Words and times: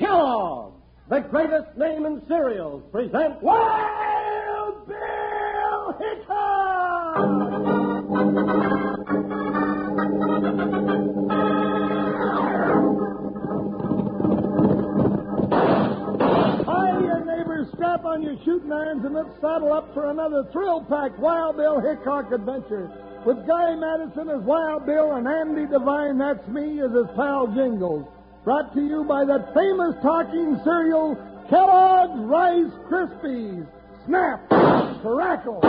Kellogg, 0.00 0.72
the 1.10 1.20
greatest 1.20 1.76
name 1.76 2.06
in 2.06 2.22
cereals, 2.26 2.82
presents 2.90 3.42
Wild 3.42 4.88
Bill 4.88 5.92
Hickok! 6.00 7.16
Hi, 16.66 17.00
your 17.00 17.24
neighbors, 17.26 17.68
strap 17.74 18.06
on 18.06 18.22
your 18.22 18.38
shooting 18.42 18.72
irons 18.72 19.04
and 19.04 19.14
let's 19.14 19.38
saddle 19.42 19.74
up 19.74 19.92
for 19.92 20.10
another 20.10 20.48
thrill-packed 20.50 21.18
Wild 21.18 21.58
Bill 21.58 21.78
Hickok 21.78 22.32
adventure. 22.32 22.90
With 23.26 23.46
Guy 23.46 23.74
Madison 23.74 24.30
as 24.30 24.40
Wild 24.40 24.86
Bill 24.86 25.12
and 25.12 25.28
Andy 25.28 25.66
Devine, 25.66 26.16
that's 26.16 26.48
me, 26.48 26.80
as 26.80 26.90
his 26.90 27.06
pal 27.14 27.48
Jingles. 27.48 28.06
Brought 28.44 28.72
to 28.74 28.80
you 28.80 29.04
by 29.04 29.26
that 29.26 29.52
famous 29.52 29.94
talking 30.02 30.58
cereal, 30.64 31.14
Kellogg's 31.50 32.20
Rice 32.24 32.72
Krispies. 32.88 33.66
Snap, 34.06 34.48
crackle, 35.02 35.60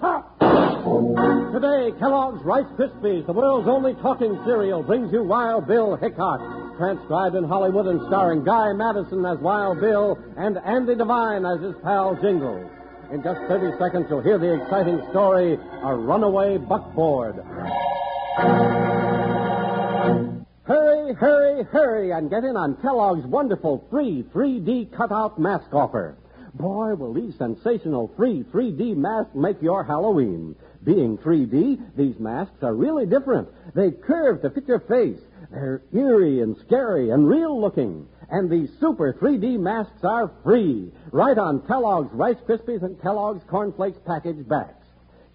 pop. 0.00 0.38
Today, 0.38 1.96
Kellogg's 1.98 2.44
Rice 2.44 2.66
Krispies, 2.76 3.24
the 3.24 3.32
world's 3.32 3.66
only 3.68 3.94
talking 4.02 4.38
cereal, 4.44 4.82
brings 4.82 5.10
you 5.12 5.24
Wild 5.24 5.66
Bill 5.66 5.96
Hickok, 5.96 6.76
transcribed 6.76 7.36
in 7.36 7.44
Hollywood 7.44 7.86
and 7.86 8.06
starring 8.08 8.44
Guy 8.44 8.74
Madison 8.74 9.24
as 9.24 9.38
Wild 9.38 9.80
Bill 9.80 10.18
and 10.36 10.58
Andy 10.58 10.96
Devine 10.96 11.46
as 11.46 11.62
his 11.62 11.74
pal 11.82 12.18
Jingles. 12.20 12.70
In 13.10 13.22
just 13.22 13.40
30 13.48 13.78
seconds, 13.78 14.06
you'll 14.10 14.22
hear 14.22 14.36
the 14.36 14.62
exciting 14.62 15.00
story 15.10 15.54
A 15.54 15.94
Runaway 15.94 16.58
Buckboard. 16.58 17.36
Hurry, 21.14 21.64
hurry, 21.64 22.12
and 22.12 22.30
get 22.30 22.44
in 22.44 22.56
on 22.56 22.76
Kellogg's 22.76 23.26
wonderful 23.26 23.84
free 23.90 24.24
3D 24.32 24.92
cutout 24.92 25.38
mask 25.38 25.72
offer. 25.72 26.16
Boy, 26.54 26.94
will 26.94 27.12
these 27.12 27.36
sensational 27.36 28.12
free 28.16 28.44
3D 28.52 28.96
masks 28.96 29.34
make 29.34 29.60
your 29.60 29.82
Halloween. 29.84 30.54
Being 30.84 31.18
3D, 31.18 31.96
these 31.96 32.18
masks 32.18 32.62
are 32.62 32.74
really 32.74 33.06
different. 33.06 33.48
They 33.74 33.90
curve 33.90 34.42
to 34.42 34.50
fit 34.50 34.68
your 34.68 34.80
face. 34.80 35.18
They're 35.50 35.82
eerie 35.92 36.40
and 36.40 36.56
scary 36.58 37.10
and 37.10 37.28
real 37.28 37.60
looking. 37.60 38.06
And 38.30 38.48
these 38.48 38.70
super 38.78 39.12
3D 39.12 39.58
masks 39.58 40.04
are 40.04 40.30
free, 40.44 40.92
right 41.12 41.36
on 41.36 41.66
Kellogg's 41.66 42.12
Rice 42.12 42.38
Krispies 42.48 42.82
and 42.82 43.00
Kellogg's 43.02 43.42
Corn 43.48 43.72
Flakes 43.72 43.98
package 44.06 44.46
backs. 44.46 44.84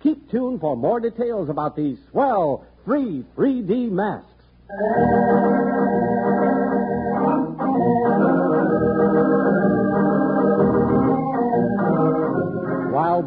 Keep 0.01 0.31
tuned 0.31 0.61
for 0.61 0.77
more 0.77 0.99
details 0.99 1.49
about 1.49 1.75
these 1.75 1.97
swell 2.11 2.65
free 2.85 3.25
3D 3.35 3.91
masks. 3.91 4.34
Wild 4.67 4.79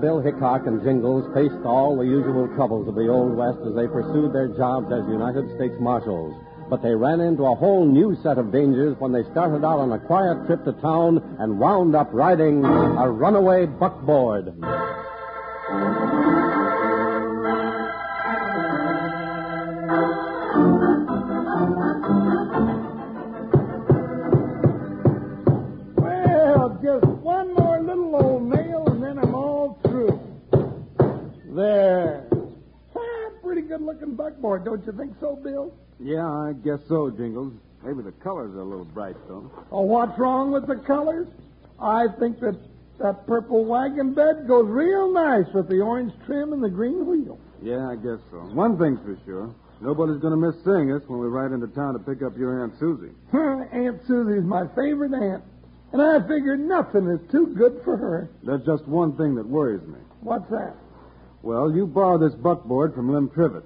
Bill 0.00 0.20
Hickok 0.20 0.66
and 0.66 0.82
Jingles 0.82 1.32
faced 1.32 1.64
all 1.64 1.96
the 1.96 2.02
usual 2.02 2.48
troubles 2.56 2.88
of 2.88 2.96
the 2.96 3.06
Old 3.06 3.36
West 3.36 3.58
as 3.64 3.72
they 3.76 3.86
pursued 3.86 4.32
their 4.32 4.48
jobs 4.48 4.90
as 4.90 5.06
United 5.08 5.54
States 5.54 5.76
Marshals. 5.78 6.34
But 6.68 6.82
they 6.82 6.96
ran 6.96 7.20
into 7.20 7.44
a 7.44 7.54
whole 7.54 7.86
new 7.86 8.16
set 8.20 8.38
of 8.38 8.50
dangers 8.50 8.96
when 8.98 9.12
they 9.12 9.22
started 9.30 9.64
out 9.64 9.78
on 9.78 9.92
a 9.92 10.00
quiet 10.00 10.44
trip 10.46 10.64
to 10.64 10.72
town 10.72 11.36
and 11.38 11.60
wound 11.60 11.94
up 11.94 12.08
riding 12.12 12.64
a 12.64 13.08
runaway 13.08 13.66
buckboard. 13.66 14.54
Looking 34.48 34.64
buckboard, 34.64 34.64
don't 34.64 34.86
you 34.86 34.92
think 34.98 35.16
so, 35.20 35.36
Bill? 35.36 35.74
Yeah, 36.00 36.26
I 36.26 36.52
guess 36.64 36.78
so, 36.88 37.10
Jingles. 37.10 37.52
Maybe 37.84 38.02
the 38.02 38.12
colors 38.22 38.54
are 38.54 38.60
a 38.60 38.64
little 38.64 38.84
bright, 38.84 39.16
though. 39.28 39.50
Oh, 39.70 39.82
what's 39.82 40.18
wrong 40.18 40.50
with 40.50 40.66
the 40.66 40.76
colors? 40.76 41.28
I 41.80 42.06
think 42.18 42.40
that 42.40 42.58
that 42.98 43.26
purple 43.26 43.64
wagon 43.64 44.14
bed 44.14 44.48
goes 44.48 44.66
real 44.66 45.12
nice 45.12 45.46
with 45.54 45.68
the 45.68 45.80
orange 45.80 46.12
trim 46.26 46.52
and 46.52 46.62
the 46.62 46.68
green 46.68 47.06
wheel. 47.06 47.38
Yeah, 47.62 47.88
I 47.88 47.94
guess 47.94 48.18
so. 48.30 48.38
One 48.52 48.78
thing's 48.78 48.98
for 49.04 49.16
sure. 49.24 49.54
Nobody's 49.80 50.20
going 50.20 50.34
to 50.34 50.36
miss 50.36 50.56
seeing 50.64 50.90
us 50.90 51.02
when 51.06 51.20
we 51.20 51.28
ride 51.28 51.52
into 51.52 51.68
town 51.68 51.92
to 51.92 52.00
pick 52.00 52.22
up 52.22 52.36
your 52.36 52.64
Aunt 52.64 52.74
Susie. 52.80 53.14
Aunt 53.32 54.00
Susie's 54.08 54.42
my 54.42 54.66
favorite 54.74 55.14
aunt, 55.14 55.44
and 55.92 56.02
I 56.02 56.18
figure 56.26 56.56
nothing 56.56 57.06
is 57.06 57.20
too 57.30 57.54
good 57.56 57.80
for 57.84 57.96
her. 57.96 58.28
There's 58.42 58.66
just 58.66 58.88
one 58.88 59.16
thing 59.16 59.36
that 59.36 59.46
worries 59.46 59.86
me. 59.86 60.00
What's 60.20 60.50
that? 60.50 60.74
Well, 61.42 61.72
you 61.72 61.86
borrowed 61.86 62.22
this 62.22 62.36
buckboard 62.40 62.94
from 62.94 63.12
Lem 63.12 63.30
Trivet. 63.30 63.62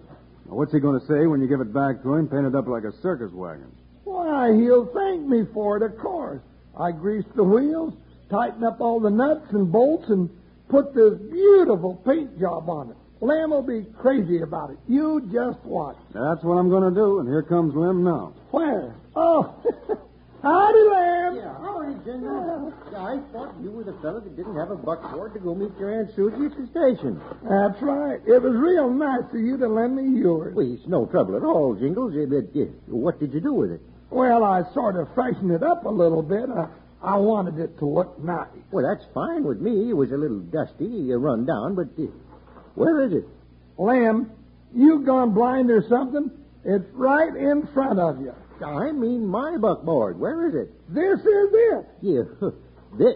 Now, 0.52 0.58
what's 0.58 0.72
he 0.72 0.80
going 0.80 1.00
to 1.00 1.06
say 1.06 1.26
when 1.26 1.40
you 1.40 1.48
give 1.48 1.62
it 1.62 1.72
back 1.72 2.02
to 2.02 2.12
him, 2.12 2.28
painted 2.28 2.54
up 2.54 2.68
like 2.68 2.84
a 2.84 2.92
circus 3.00 3.32
wagon? 3.32 3.72
Why, 4.04 4.52
he'll 4.52 4.84
thank 4.84 5.26
me 5.26 5.44
for 5.54 5.78
it, 5.78 5.82
of 5.82 5.96
course. 5.96 6.42
I 6.78 6.92
greased 6.92 7.34
the 7.34 7.42
wheels, 7.42 7.94
tightened 8.30 8.62
up 8.62 8.78
all 8.78 9.00
the 9.00 9.08
nuts 9.08 9.46
and 9.52 9.72
bolts, 9.72 10.10
and 10.10 10.28
put 10.68 10.94
this 10.94 11.14
beautiful 11.14 11.94
paint 12.04 12.38
job 12.38 12.68
on 12.68 12.90
it. 12.90 12.96
Lem 13.22 13.48
will 13.48 13.62
be 13.62 13.86
crazy 13.96 14.42
about 14.42 14.68
it. 14.68 14.76
You 14.86 15.26
just 15.32 15.64
watch. 15.64 15.96
That's 16.12 16.44
what 16.44 16.56
I'm 16.56 16.68
going 16.68 16.92
to 16.92 16.94
do, 16.94 17.20
and 17.20 17.28
here 17.28 17.42
comes 17.42 17.74
Lem 17.74 18.04
now. 18.04 18.34
Where? 18.50 18.94
Oh, 19.16 19.54
howdy, 20.42 20.78
Lem. 20.90 21.36
Yeah, 21.36 21.54
howdy, 21.58 21.94
Jingles. 22.04 22.72
I 22.96 23.18
thought 23.32 23.54
you 23.62 23.70
were 23.70 23.84
the 23.84 23.94
fellow 24.02 24.20
that 24.20 24.36
didn't 24.36 24.56
have 24.56 24.70
a 24.70 24.76
buckboard 24.76 25.34
to 25.34 25.40
go 25.40 25.54
meet 25.54 25.72
your 25.78 25.98
Aunt 25.98 26.10
Susie 26.14 26.46
at 26.46 26.56
the 26.56 26.66
station. 26.68 27.20
That's 27.42 27.80
right. 27.80 28.20
It 28.26 28.42
was 28.42 28.54
real 28.54 28.90
nice 28.90 29.24
of 29.32 29.40
you 29.40 29.56
to 29.58 29.68
lend 29.68 29.96
me 29.96 30.20
yours. 30.20 30.54
Well, 30.54 30.72
it's 30.72 30.86
no 30.86 31.06
trouble 31.06 31.36
at 31.36 31.42
all, 31.42 31.74
Jingles. 31.74 32.14
But 32.14 32.94
what 32.94 33.18
did 33.18 33.32
you 33.32 33.40
do 33.40 33.54
with 33.54 33.70
it? 33.72 33.80
Well, 34.10 34.44
I 34.44 34.62
sort 34.74 34.96
of 34.96 35.08
freshened 35.14 35.52
it 35.52 35.62
up 35.62 35.86
a 35.86 35.88
little 35.88 36.22
bit. 36.22 36.50
I, 36.50 36.68
I 37.02 37.16
wanted 37.16 37.58
it 37.58 37.78
to 37.78 37.86
look 37.86 38.22
nice. 38.22 38.46
Well, 38.70 38.84
that's 38.84 39.04
fine 39.14 39.44
with 39.44 39.60
me. 39.60 39.90
It 39.90 39.94
was 39.94 40.12
a 40.12 40.16
little 40.16 40.40
dusty, 40.40 41.12
uh, 41.12 41.16
run 41.16 41.46
down, 41.46 41.74
but 41.74 41.88
uh, 41.98 42.06
where 42.74 43.02
is 43.02 43.12
it? 43.12 43.24
Lem, 43.78 44.30
you 44.74 45.00
gone 45.00 45.32
blind 45.32 45.70
or 45.70 45.82
something? 45.88 46.30
It's 46.64 46.84
right 46.92 47.34
in 47.34 47.66
front 47.74 47.98
of 47.98 48.20
you. 48.20 48.34
I 48.62 48.92
mean 48.92 49.26
my 49.26 49.56
buckboard. 49.56 50.18
Where 50.18 50.48
is 50.48 50.54
it? 50.54 50.70
This 50.88 51.20
is 51.20 51.50
it. 51.52 51.86
Yeah, 52.00 52.22
this, 52.98 53.14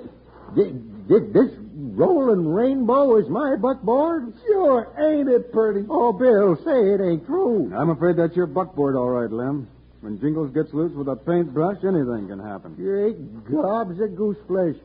this, 0.54 1.22
this 1.32 1.50
rolling 1.74 2.46
rainbow 2.46 3.16
is 3.16 3.28
my 3.28 3.56
buckboard? 3.56 4.32
Sure, 4.46 4.92
ain't 4.98 5.28
it 5.28 5.52
pretty? 5.52 5.86
Oh, 5.88 6.12
Bill, 6.12 6.56
say 6.64 6.94
it 6.94 7.00
ain't 7.00 7.26
true. 7.26 7.72
I'm 7.76 7.90
afraid 7.90 8.16
that's 8.16 8.36
your 8.36 8.46
buckboard, 8.46 8.96
all 8.96 9.10
right, 9.10 9.30
Lem. 9.30 9.68
When 10.00 10.20
Jingles 10.20 10.52
gets 10.52 10.72
loose 10.72 10.92
with 10.92 11.08
a 11.08 11.16
paintbrush, 11.16 11.78
anything 11.82 12.28
can 12.28 12.38
happen. 12.38 12.74
Great 12.74 13.16
gobs 13.50 14.00
of 14.00 14.16
goose 14.16 14.36
flesh. 14.46 14.76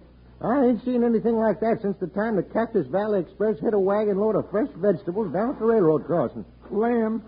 I 0.42 0.66
ain't 0.66 0.84
seen 0.84 1.04
anything 1.04 1.36
like 1.36 1.60
that 1.60 1.82
since 1.84 1.98
the 2.00 2.08
time 2.08 2.36
the 2.36 2.44
Cactus 2.44 2.88
Valley 2.88 3.20
Express 3.20 3.60
hit 3.60 3.76
a 3.76 3.80
wagon 3.80 4.18
load 4.18 4.36
of 4.36 4.50
fresh 4.50 4.70
vegetables 4.76 5.32
down 5.32 5.52
at 5.52 5.60
the 5.60 5.66
railroad 5.66 6.06
crossing. 6.06 6.46
Lem, 6.72 7.22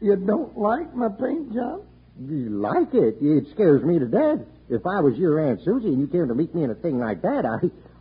you 0.00 0.16
don't 0.16 0.56
like 0.56 0.94
my 0.94 1.08
paint 1.08 1.52
job? 1.52 1.82
You 2.20 2.50
like 2.50 2.94
it? 2.94 3.16
It 3.20 3.46
scares 3.54 3.82
me 3.84 3.98
to 3.98 4.06
death. 4.06 4.40
If 4.68 4.86
I 4.86 5.00
was 5.00 5.16
your 5.16 5.38
Aunt 5.48 5.60
Susie 5.64 5.88
and 5.88 6.00
you 6.00 6.08
came 6.08 6.26
to 6.28 6.34
meet 6.34 6.54
me 6.54 6.64
in 6.64 6.70
a 6.70 6.74
thing 6.74 6.98
like 6.98 7.22
that, 7.22 7.46
I, 7.46 7.58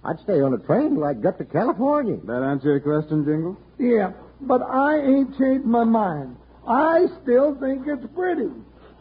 I'd 0.09 0.19
stay 0.21 0.41
on 0.41 0.53
a 0.53 0.57
train 0.57 0.95
till 0.95 1.03
I 1.05 1.13
got 1.13 1.37
to 1.37 1.45
California. 1.45 2.17
That 2.25 2.43
answer 2.43 2.69
your 2.69 2.79
question, 2.79 3.25
Jingles? 3.25 3.57
Yeah, 3.77 4.13
but 4.41 4.61
I 4.61 4.97
ain't 4.97 5.37
changed 5.37 5.65
my 5.65 5.83
mind. 5.83 6.35
I 6.67 7.05
still 7.21 7.55
think 7.59 7.85
it's 7.85 8.05
pretty. 8.15 8.49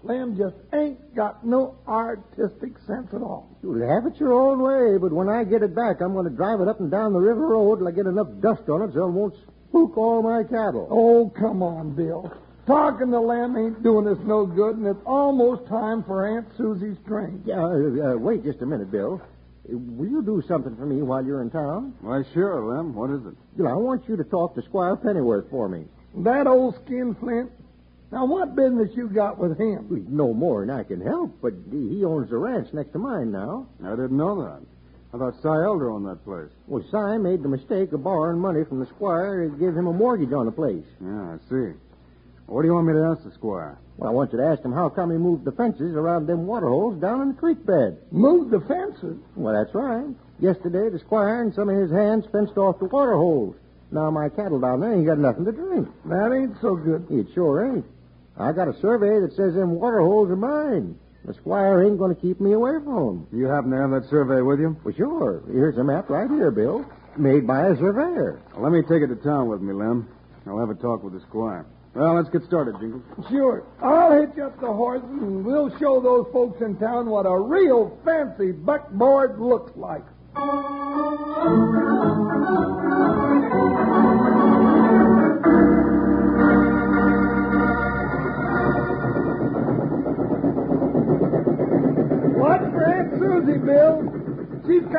Lem 0.02 0.36
just 0.36 0.54
ain't 0.72 1.14
got 1.16 1.44
no 1.44 1.76
artistic 1.88 2.78
sense 2.86 3.08
at 3.12 3.22
all. 3.22 3.56
You'll 3.62 3.88
have 3.88 4.06
it 4.06 4.20
your 4.20 4.32
own 4.32 4.62
way, 4.62 4.98
but 4.98 5.12
when 5.12 5.28
I 5.28 5.42
get 5.42 5.62
it 5.62 5.74
back, 5.74 6.00
I'm 6.00 6.12
going 6.12 6.30
to 6.30 6.36
drive 6.36 6.60
it 6.60 6.68
up 6.68 6.78
and 6.78 6.90
down 6.90 7.12
the 7.12 7.18
river 7.18 7.48
road 7.48 7.78
till 7.78 7.88
I 7.88 7.90
get 7.90 8.06
enough 8.06 8.28
dust 8.40 8.68
on 8.68 8.82
it 8.82 8.94
so 8.94 9.08
it 9.08 9.10
won't 9.10 9.34
spook 9.68 9.96
all 9.96 10.22
my 10.22 10.44
cattle. 10.44 10.86
Oh, 10.90 11.28
come 11.30 11.62
on, 11.62 11.96
Bill. 11.96 12.32
Talking 12.66 13.12
to 13.12 13.20
Lem 13.20 13.56
ain't 13.56 13.82
doing 13.84 14.08
us 14.08 14.18
no 14.24 14.44
good, 14.44 14.76
and 14.76 14.86
it's 14.86 15.02
almost 15.06 15.68
time 15.68 16.02
for 16.02 16.26
Aunt 16.26 16.48
Susie's 16.56 16.96
drink. 17.06 17.42
Yeah, 17.44 17.62
uh, 17.62 18.14
uh, 18.14 18.16
wait 18.16 18.42
just 18.44 18.60
a 18.60 18.66
minute, 18.66 18.90
Bill. 18.90 19.22
Will 19.68 20.08
you 20.08 20.22
do 20.22 20.42
something 20.48 20.74
for 20.76 20.84
me 20.84 21.00
while 21.02 21.24
you're 21.24 21.42
in 21.42 21.50
town? 21.50 21.94
Why, 22.00 22.22
sure, 22.34 22.64
Lem. 22.64 22.94
What 22.94 23.10
is 23.10 23.24
it? 23.24 23.34
Bill, 23.56 23.68
I 23.68 23.74
want 23.74 24.08
you 24.08 24.16
to 24.16 24.24
talk 24.24 24.56
to 24.56 24.62
Squire 24.62 24.96
Pennyworth 24.96 25.48
for 25.48 25.68
me. 25.68 25.84
That 26.16 26.48
old 26.48 26.74
skinflint. 26.84 27.50
Now, 28.10 28.24
what 28.26 28.56
business 28.56 28.90
you 28.96 29.08
got 29.08 29.38
with 29.38 29.58
him? 29.58 30.06
No 30.08 30.32
more 30.32 30.64
than 30.66 30.74
I 30.74 30.82
can 30.82 31.00
help, 31.00 31.38
but 31.40 31.52
he 31.70 32.04
owns 32.04 32.30
the 32.30 32.36
ranch 32.36 32.72
next 32.72 32.92
to 32.92 32.98
mine 32.98 33.30
now. 33.30 33.66
I 33.84 33.90
didn't 33.90 34.16
know 34.16 34.42
that. 34.42 34.60
I 35.14 35.18
thought 35.18 35.40
Cy 35.40 35.64
Elder 35.64 35.90
owned 35.90 36.06
that 36.06 36.24
place. 36.24 36.50
Well, 36.66 36.84
Cy 36.90 37.18
made 37.18 37.42
the 37.42 37.48
mistake 37.48 37.92
of 37.92 38.02
borrowing 38.02 38.40
money 38.40 38.64
from 38.64 38.80
the 38.80 38.86
squire 38.86 39.44
and 39.44 39.58
give 39.58 39.76
him 39.76 39.86
a 39.86 39.92
mortgage 39.92 40.32
on 40.32 40.46
the 40.46 40.52
place. 40.52 40.84
Yeah, 41.00 41.34
I 41.34 41.38
see. 41.48 41.72
What 42.46 42.62
do 42.62 42.68
you 42.68 42.74
want 42.74 42.86
me 42.86 42.92
to 42.94 43.04
ask 43.04 43.24
the 43.24 43.32
squire? 43.32 43.76
Well, 43.96 44.08
I 44.10 44.12
want 44.12 44.32
you 44.32 44.38
to 44.38 44.44
ask 44.46 44.62
him 44.62 44.72
how 44.72 44.88
come 44.88 45.10
he 45.10 45.16
moved 45.16 45.44
the 45.44 45.52
fences 45.52 45.94
around 45.96 46.26
them 46.26 46.46
water 46.46 46.68
holes 46.68 47.00
down 47.00 47.22
in 47.22 47.28
the 47.28 47.34
creek 47.34 47.64
bed. 47.66 47.98
Moved 48.12 48.50
the 48.50 48.60
fences. 48.60 49.16
Well, 49.34 49.54
that's 49.54 49.74
right. 49.74 50.06
Yesterday, 50.38 50.90
the 50.90 50.98
squire 51.00 51.42
and 51.42 51.54
some 51.54 51.68
of 51.68 51.76
his 51.76 51.90
hands 51.90 52.24
fenced 52.30 52.56
off 52.56 52.78
the 52.78 52.84
water 52.84 53.16
holes. 53.16 53.56
Now 53.90 54.10
my 54.10 54.28
cattle 54.28 54.60
down 54.60 54.80
there 54.80 54.92
ain't 54.92 55.06
got 55.06 55.18
nothing 55.18 55.44
to 55.46 55.52
drink. 55.52 55.88
That 56.04 56.32
ain't 56.32 56.56
so 56.60 56.76
good. 56.76 57.06
It 57.10 57.28
sure 57.34 57.64
ain't. 57.74 57.84
I 58.36 58.52
got 58.52 58.68
a 58.68 58.78
survey 58.80 59.20
that 59.20 59.34
says 59.34 59.54
them 59.54 59.76
water 59.80 60.00
holes 60.00 60.30
are 60.30 60.36
mine. 60.36 60.98
The 61.24 61.34
squire 61.34 61.82
ain't 61.82 61.98
going 61.98 62.14
to 62.14 62.20
keep 62.20 62.40
me 62.40 62.52
away 62.52 62.74
from 62.84 62.96
'em. 62.96 63.26
Do 63.32 63.38
you 63.38 63.46
happen 63.46 63.70
to 63.70 63.76
have 63.78 63.90
that 63.90 64.04
survey 64.10 64.42
with 64.42 64.60
you? 64.60 64.76
Well, 64.84 64.94
sure. 64.94 65.42
Here's 65.50 65.78
a 65.78 65.84
map 65.84 66.10
right 66.10 66.30
here, 66.30 66.50
Bill. 66.50 66.84
Made 67.16 67.46
by 67.46 67.68
a 67.68 67.76
surveyor. 67.76 68.38
Well, 68.54 68.62
let 68.62 68.72
me 68.72 68.82
take 68.82 69.02
it 69.02 69.08
to 69.08 69.16
town 69.16 69.48
with 69.48 69.60
me, 69.62 69.72
Lem. 69.72 70.06
I'll 70.46 70.58
have 70.58 70.70
a 70.70 70.74
talk 70.74 71.02
with 71.02 71.14
the 71.14 71.20
squire. 71.22 71.64
Well, 71.96 72.14
let's 72.14 72.28
get 72.28 72.44
started, 72.44 72.78
Jingles. 72.78 73.02
Sure. 73.30 73.64
I'll 73.82 74.20
hitch 74.20 74.38
up 74.38 74.60
the 74.60 74.70
horses 74.70 75.08
and 75.08 75.42
we'll 75.46 75.70
show 75.78 75.98
those 75.98 76.26
folks 76.30 76.60
in 76.60 76.76
town 76.76 77.08
what 77.08 77.24
a 77.24 77.38
real 77.38 77.98
fancy 78.04 78.52
buckboard 78.52 79.40
looks 79.40 79.74
like. 79.78 80.04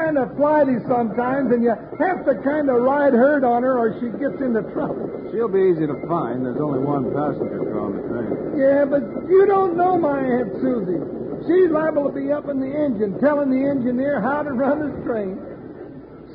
Kind 0.08 0.18
of 0.18 0.38
flighty 0.38 0.80
sometimes, 0.88 1.52
and 1.52 1.62
you 1.62 1.76
have 2.00 2.24
to 2.24 2.34
kind 2.40 2.70
of 2.72 2.80
ride 2.80 3.12
herd 3.12 3.44
on 3.44 3.62
her 3.64 3.76
or 3.76 3.92
she 4.00 4.08
gets 4.16 4.40
into 4.40 4.64
trouble. 4.72 5.04
She'll 5.32 5.52
be 5.52 5.68
easy 5.68 5.84
to 5.84 6.00
find. 6.08 6.48
There's 6.48 6.64
only 6.64 6.80
one 6.80 7.12
passenger 7.12 7.60
car 7.68 7.92
on 7.92 8.00
the 8.00 8.04
train. 8.08 8.32
Yeah, 8.56 8.88
but 8.88 9.04
you 9.28 9.44
don't 9.52 9.76
know 9.76 10.00
my 10.00 10.16
Aunt 10.16 10.64
Susie. 10.64 11.04
She's 11.44 11.68
liable 11.76 12.08
to 12.08 12.16
be 12.16 12.32
up 12.32 12.48
in 12.48 12.64
the 12.64 12.72
engine 12.72 13.20
telling 13.20 13.52
the 13.52 13.68
engineer 13.68 14.22
how 14.24 14.44
to 14.44 14.52
run 14.56 14.80
his 14.80 14.96
train. 15.04 15.36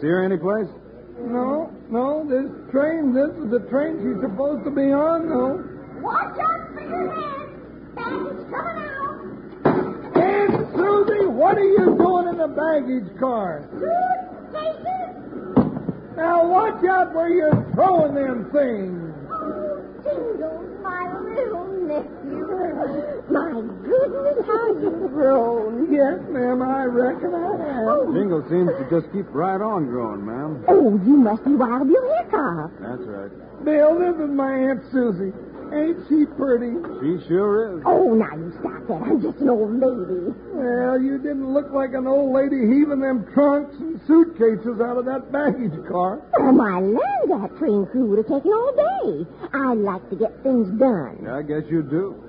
See 0.04 0.06
her 0.06 0.20
anyplace? 0.20 0.68
No, 1.24 1.72
no, 1.88 2.28
this 2.28 2.52
train, 2.72 3.16
this 3.16 3.32
is 3.40 3.48
the 3.48 3.64
train 3.72 4.04
she's 4.04 4.20
supposed 4.20 4.68
to 4.68 4.70
be 4.70 4.92
on, 4.92 5.32
though. 5.32 5.64
Watch 6.04 6.36
out 6.36 6.76
for 6.76 6.84
your 6.84 7.08
head. 7.08 7.48
Baggage 7.96 8.44
coming 8.52 8.84
out. 8.84 9.16
Aunt 10.12 10.52
Susie, 10.76 11.24
what 11.24 11.56
are 11.56 11.64
you 11.64 11.78
doing 11.78 12.01
in 12.01 12.01
the 12.42 12.48
baggage 12.48 13.06
car? 13.20 13.62
Suitcases. 13.70 15.14
Now 16.16 16.44
watch 16.44 16.84
out 16.84 17.14
where 17.14 17.28
you're 17.28 17.70
throwing 17.74 18.14
them 18.14 18.50
things. 18.50 19.14
Oh, 19.30 19.78
Jingles, 20.02 20.66
my 20.82 21.06
little 21.22 21.70
nephew. 21.86 22.42
My 23.30 23.52
goodness, 23.86 24.44
how 24.44 24.66
you've 24.74 25.12
grown. 25.12 25.92
Yes, 25.92 26.18
ma'am, 26.30 26.62
I 26.62 26.84
reckon 26.84 27.32
I 27.32 27.54
have. 27.62 27.86
Oh. 27.86 28.12
Jingles 28.12 28.50
seems 28.50 28.70
to 28.74 28.86
just 28.90 29.12
keep 29.12 29.26
right 29.32 29.60
on 29.60 29.86
growing, 29.86 30.26
ma'am. 30.26 30.64
Oh, 30.66 30.98
you 31.06 31.16
must 31.16 31.44
be 31.44 31.54
Wild 31.54 31.86
Bill 31.86 32.14
Hickok. 32.18 32.72
That's 32.80 33.06
right. 33.06 33.30
Bill, 33.64 33.98
this 34.00 34.16
is 34.18 34.30
my 34.34 34.52
Aunt 34.52 34.82
Susie. 34.90 35.32
Ain't 35.72 36.04
she 36.08 36.26
pretty? 36.36 36.76
She 37.00 37.26
sure 37.28 37.78
is. 37.78 37.82
Oh, 37.86 38.12
now 38.12 38.36
you 38.36 38.52
stop 38.60 38.86
that. 38.88 39.00
I'm 39.08 39.22
just 39.22 39.38
an 39.38 39.48
old 39.48 39.72
lady. 39.80 40.36
Well, 40.52 41.00
you 41.00 41.16
didn't 41.16 41.52
look 41.52 41.72
like 41.72 41.94
an 41.94 42.06
old 42.06 42.34
lady 42.34 42.60
heaving 42.60 43.00
them 43.00 43.24
trunks 43.32 43.74
and 43.80 44.00
suitcases 44.06 44.80
out 44.84 44.98
of 44.98 45.06
that 45.06 45.32
baggage 45.32 45.72
car. 45.88 46.20
Oh, 46.38 46.52
my 46.52 46.78
land, 46.78 47.26
that 47.32 47.56
train 47.58 47.86
crew 47.86 48.06
would 48.10 48.18
have 48.18 48.28
taken 48.28 48.52
all 48.52 48.72
day. 48.76 49.26
I 49.54 49.72
like 49.72 50.08
to 50.10 50.16
get 50.16 50.42
things 50.42 50.68
done. 50.78 51.26
I 51.26 51.40
guess 51.40 51.64
you 51.70 51.82
do. 51.82 52.22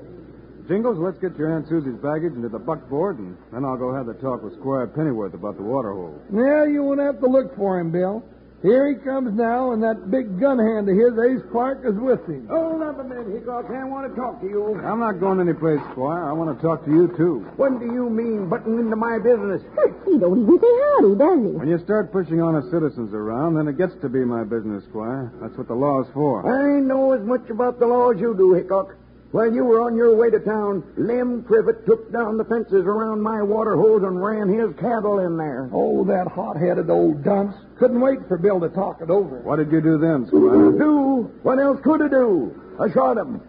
Jingles, 0.68 0.98
let's 0.98 1.20
get 1.20 1.36
your 1.38 1.52
Aunt 1.54 1.68
Susie's 1.68 2.00
baggage 2.00 2.32
into 2.32 2.48
the 2.48 2.60
buckboard, 2.60 3.20
and 3.20 3.36
then 3.52 3.66
I'll 3.66 3.76
go 3.76 3.94
have 3.94 4.06
the 4.06 4.14
talk 4.14 4.42
with 4.42 4.56
Squire 4.56 4.88
Pennyworth 4.88 5.34
about 5.34 5.58
the 5.58 5.64
water 5.64 5.92
hole. 5.92 6.22
Yeah, 6.32 6.64
you 6.64 6.84
won't 6.84 7.02
have 7.02 7.20
to 7.20 7.28
look 7.28 7.54
for 7.58 7.78
him, 7.78 7.92
Bill. 7.92 8.24
Here 8.64 8.88
he 8.88 8.96
comes 8.96 9.36
now, 9.36 9.74
and 9.74 9.84
that 9.84 10.10
big 10.10 10.40
gun 10.40 10.58
hand 10.58 10.88
of 10.88 10.96
his, 10.96 11.12
Ace 11.20 11.44
Clark, 11.52 11.84
is 11.84 12.00
with 12.00 12.24
him. 12.26 12.48
Hold 12.48 12.82
up 12.82 12.98
a 12.98 13.04
minute, 13.04 13.28
Hickok. 13.28 13.70
I 13.70 13.84
want 13.84 14.08
to 14.08 14.16
talk 14.16 14.40
to 14.40 14.48
you. 14.48 14.80
I'm 14.80 15.02
not 15.02 15.20
going 15.20 15.42
anyplace, 15.42 15.84
Squire. 15.92 16.24
I 16.24 16.32
want 16.32 16.56
to 16.56 16.62
talk 16.66 16.86
to 16.86 16.92
you, 16.92 17.12
too. 17.18 17.44
What 17.58 17.78
do 17.78 17.86
you 17.86 18.10
mean, 18.10 18.48
butting 18.48 18.80
into 18.80 18.96
my 18.96 19.20
business? 19.20 19.62
He 20.08 20.18
don't 20.18 20.48
even 20.48 20.60
say 20.64 20.74
howdy, 20.96 21.16
does 21.20 21.40
he? 21.44 21.60
When 21.60 21.68
you 21.68 21.78
start 21.84 22.14
pushing 22.14 22.40
on 22.40 22.56
honest 22.56 22.72
citizens 22.72 23.14
around, 23.14 23.56
then 23.56 23.68
it 23.68 23.78
gets 23.78 24.00
to 24.00 24.08
be 24.08 24.24
my 24.24 24.46
business, 24.46 24.86
Squire. 24.86 25.34
That's 25.42 25.58
what 25.58 25.68
the 25.68 25.76
law's 25.76 26.08
for. 26.14 26.48
I 26.48 26.80
know 26.80 27.12
as 27.12 27.22
much 27.28 27.50
about 27.50 27.80
the 27.80 27.86
law 27.86 28.12
as 28.12 28.22
you 28.22 28.34
do, 28.34 28.54
Hickok. 28.54 28.96
While 29.34 29.52
you 29.52 29.66
were 29.66 29.82
on 29.82 29.98
your 29.98 30.16
way 30.16 30.30
to 30.30 30.40
town, 30.40 30.84
Lem 30.96 31.44
Trivet 31.46 31.88
took 31.88 32.14
down 32.14 32.38
the 32.38 32.46
fences 32.46 32.86
around 32.86 33.20
my 33.20 33.42
water 33.42 33.76
holes 33.76 34.04
and 34.04 34.24
ran 34.24 34.48
his 34.48 34.76
cattle 34.80 35.18
in 35.26 35.38
there. 35.38 35.72
Oh, 35.74 36.06
that 36.06 36.28
hot-headed 36.28 36.92
old 36.92 37.24
dunce. 37.24 37.56
Couldn't 37.84 38.00
wait 38.00 38.20
for 38.30 38.38
Bill 38.38 38.62
to 38.62 38.70
talk 38.70 39.02
it 39.02 39.10
over. 39.10 39.42
What 39.42 39.58
did 39.58 39.70
you 39.70 39.82
do 39.82 39.98
then, 39.98 40.26
Squire? 40.28 40.72
Do? 40.72 41.30
What 41.44 41.60
else 41.60 41.82
could 41.84 42.02
I 42.02 42.08
do? 42.08 42.56
I 42.80 42.90
shot 42.94 43.18
him. 43.18 43.42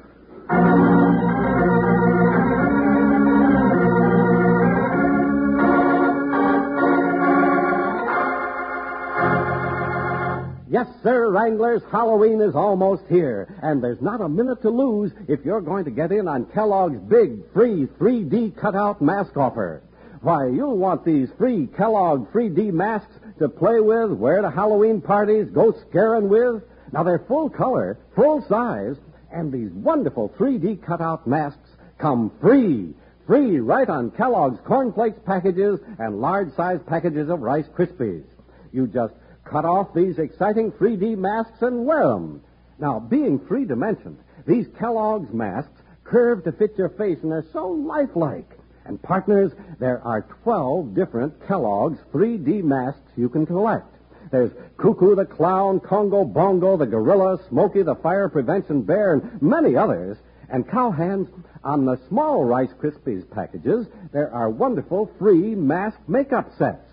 Yes, 10.69 10.89
sir, 11.05 11.31
Wranglers, 11.31 11.83
Halloween 11.93 12.41
is 12.41 12.57
almost 12.57 13.05
here, 13.09 13.55
and 13.63 13.81
there's 13.81 14.03
not 14.03 14.21
a 14.21 14.29
minute 14.29 14.63
to 14.63 14.71
lose 14.71 15.13
if 15.29 15.45
you're 15.45 15.61
going 15.61 15.85
to 15.85 15.93
get 15.93 16.11
in 16.11 16.27
on 16.27 16.47
Kellogg's 16.47 16.99
big 17.09 17.39
free 17.53 17.87
3D 18.01 18.57
cutout 18.57 19.01
mask 19.01 19.37
offer. 19.37 19.85
Why, 20.23 20.49
you'll 20.49 20.79
want 20.79 21.05
these 21.05 21.29
free 21.39 21.69
Kellogg 21.77 22.33
3D 22.33 22.73
masks 22.73 23.13
to 23.39 23.49
play 23.49 23.81
with, 23.81 24.13
wear 24.13 24.41
to 24.43 24.51
Halloween 24.51 25.01
parties, 25.01 25.49
go 25.53 25.75
scaring 25.89 26.29
with. 26.29 26.63
Now, 26.93 27.03
they're 27.03 27.25
full 27.27 27.51
color, 27.51 27.99
full 28.15 28.45
size, 28.49 28.97
and 29.33 29.53
these 29.53 29.71
wonderful 29.73 30.33
3D 30.39 30.85
cutout 30.85 31.27
masks 31.27 31.71
come 31.99 32.31
free. 32.41 32.95
Free 33.27 33.59
right 33.59 33.89
on 33.89 34.11
Kellogg's 34.11 34.61
Cornflakes 34.67 35.19
packages 35.25 35.81
and 35.99 36.21
large 36.21 36.53
size 36.55 36.81
packages 36.87 37.31
of 37.31 37.41
Rice 37.41 37.67
Krispies. 37.77 38.25
You 38.73 38.87
just 38.87 39.15
cut 39.45 39.65
off 39.65 39.95
these 39.95 40.19
exciting 40.19 40.73
3D 40.73 41.17
masks 41.17 41.63
and 41.63 41.87
wear 41.87 42.07
them. 42.07 42.43
Now, 42.79 43.01
being 43.01 43.39
three 43.41 43.65
dimensioned, 43.65 44.19
these 44.47 44.67
Kellogg's 44.79 45.33
masks 45.33 45.81
curve 46.05 46.45
to 46.45 46.53
fit 46.53 46.77
your 46.77 46.91
face 46.91 47.19
and 47.23 47.33
they're 47.33 47.47
so 47.53 47.69
lifelike. 47.69 48.51
And 48.85 49.01
partners, 49.03 49.53
there 49.79 50.01
are 50.03 50.23
12 50.43 50.95
different 50.95 51.47
Kellogg's 51.47 51.99
3D 52.13 52.63
masks 52.63 53.01
you 53.17 53.29
can 53.29 53.47
collect. 53.47 53.95
There's 54.31 54.51
Cuckoo 54.77 55.15
the 55.15 55.25
Clown, 55.25 55.81
Congo 55.81 56.25
Bongo, 56.25 56.77
the 56.77 56.87
Gorilla, 56.87 57.39
Smokey 57.49 57.83
the 57.83 57.95
Fire 57.95 58.29
Prevention 58.29 58.83
Bear, 58.83 59.15
and 59.15 59.43
many 59.43 59.77
others. 59.77 60.17
And 60.51 60.67
cowhands, 60.67 61.29
on 61.63 61.87
the 61.87 61.99
small 62.09 62.45
Rice 62.45 62.73
Krispies 62.83 63.29
packages, 63.31 63.87
there 64.13 64.33
are 64.33 64.51
wonderful 64.51 65.11
free 65.19 65.55
mask 65.55 65.99
makeup 66.07 66.51
sets. 66.59 66.87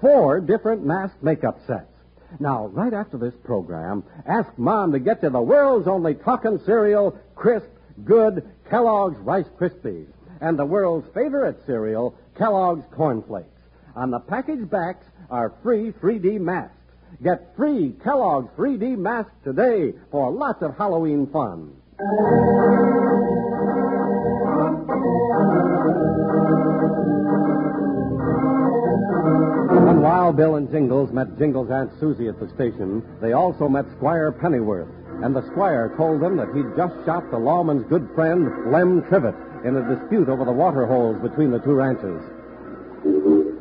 Four 0.00 0.40
different 0.40 0.84
mask 0.84 1.14
makeup 1.22 1.58
sets. 1.66 1.86
Now, 2.38 2.66
right 2.66 2.92
after 2.92 3.16
this 3.16 3.34
program, 3.42 4.04
ask 4.26 4.50
Mom 4.58 4.92
to 4.92 4.98
get 4.98 5.22
you 5.22 5.30
the 5.30 5.40
world's 5.40 5.88
only 5.88 6.14
talking 6.14 6.60
cereal, 6.66 7.18
crisp, 7.34 7.68
good 8.04 8.46
Kellogg's 8.68 9.18
Rice 9.20 9.48
Krispies, 9.58 10.08
and 10.40 10.58
the 10.58 10.64
world's 10.64 11.08
favorite 11.14 11.58
cereal, 11.66 12.14
Kellogg's 12.36 12.84
Corn 12.92 13.22
Flakes. 13.22 13.48
On 13.96 14.10
the 14.10 14.20
package 14.20 14.68
backs 14.70 15.04
are 15.30 15.52
free 15.62 15.92
3D 15.92 16.40
masks. 16.40 16.74
Get 17.22 17.56
free 17.56 17.96
Kellogg's 18.04 18.50
3D 18.56 18.96
masks 18.96 19.32
today 19.42 19.94
for 20.10 20.30
lots 20.30 20.62
of 20.62 20.76
Halloween 20.76 21.26
fun. 21.26 21.72
When 29.84 30.00
Wild 30.02 30.36
Bill 30.36 30.56
and 30.56 30.70
Jingles 30.70 31.10
met 31.12 31.38
Jingles' 31.38 31.70
Aunt 31.70 31.90
Susie 31.98 32.28
at 32.28 32.38
the 32.38 32.48
station, 32.54 33.02
they 33.20 33.32
also 33.32 33.68
met 33.68 33.86
Squire 33.96 34.30
Pennyworth. 34.30 34.88
And 35.24 35.34
the 35.34 35.44
squire 35.50 35.92
told 35.96 36.22
them 36.22 36.36
that 36.36 36.54
he'd 36.54 36.76
just 36.76 36.94
shot 37.04 37.28
the 37.32 37.38
lawman's 37.38 37.84
good 37.88 38.08
friend, 38.14 38.70
Lem 38.70 39.02
Trivet, 39.08 39.34
in 39.64 39.76
a 39.76 39.82
dispute 39.96 40.28
over 40.28 40.44
the 40.44 40.52
water 40.52 40.86
holes 40.86 41.20
between 41.22 41.50
the 41.50 41.58
two 41.60 41.74
ranches. 41.74 42.22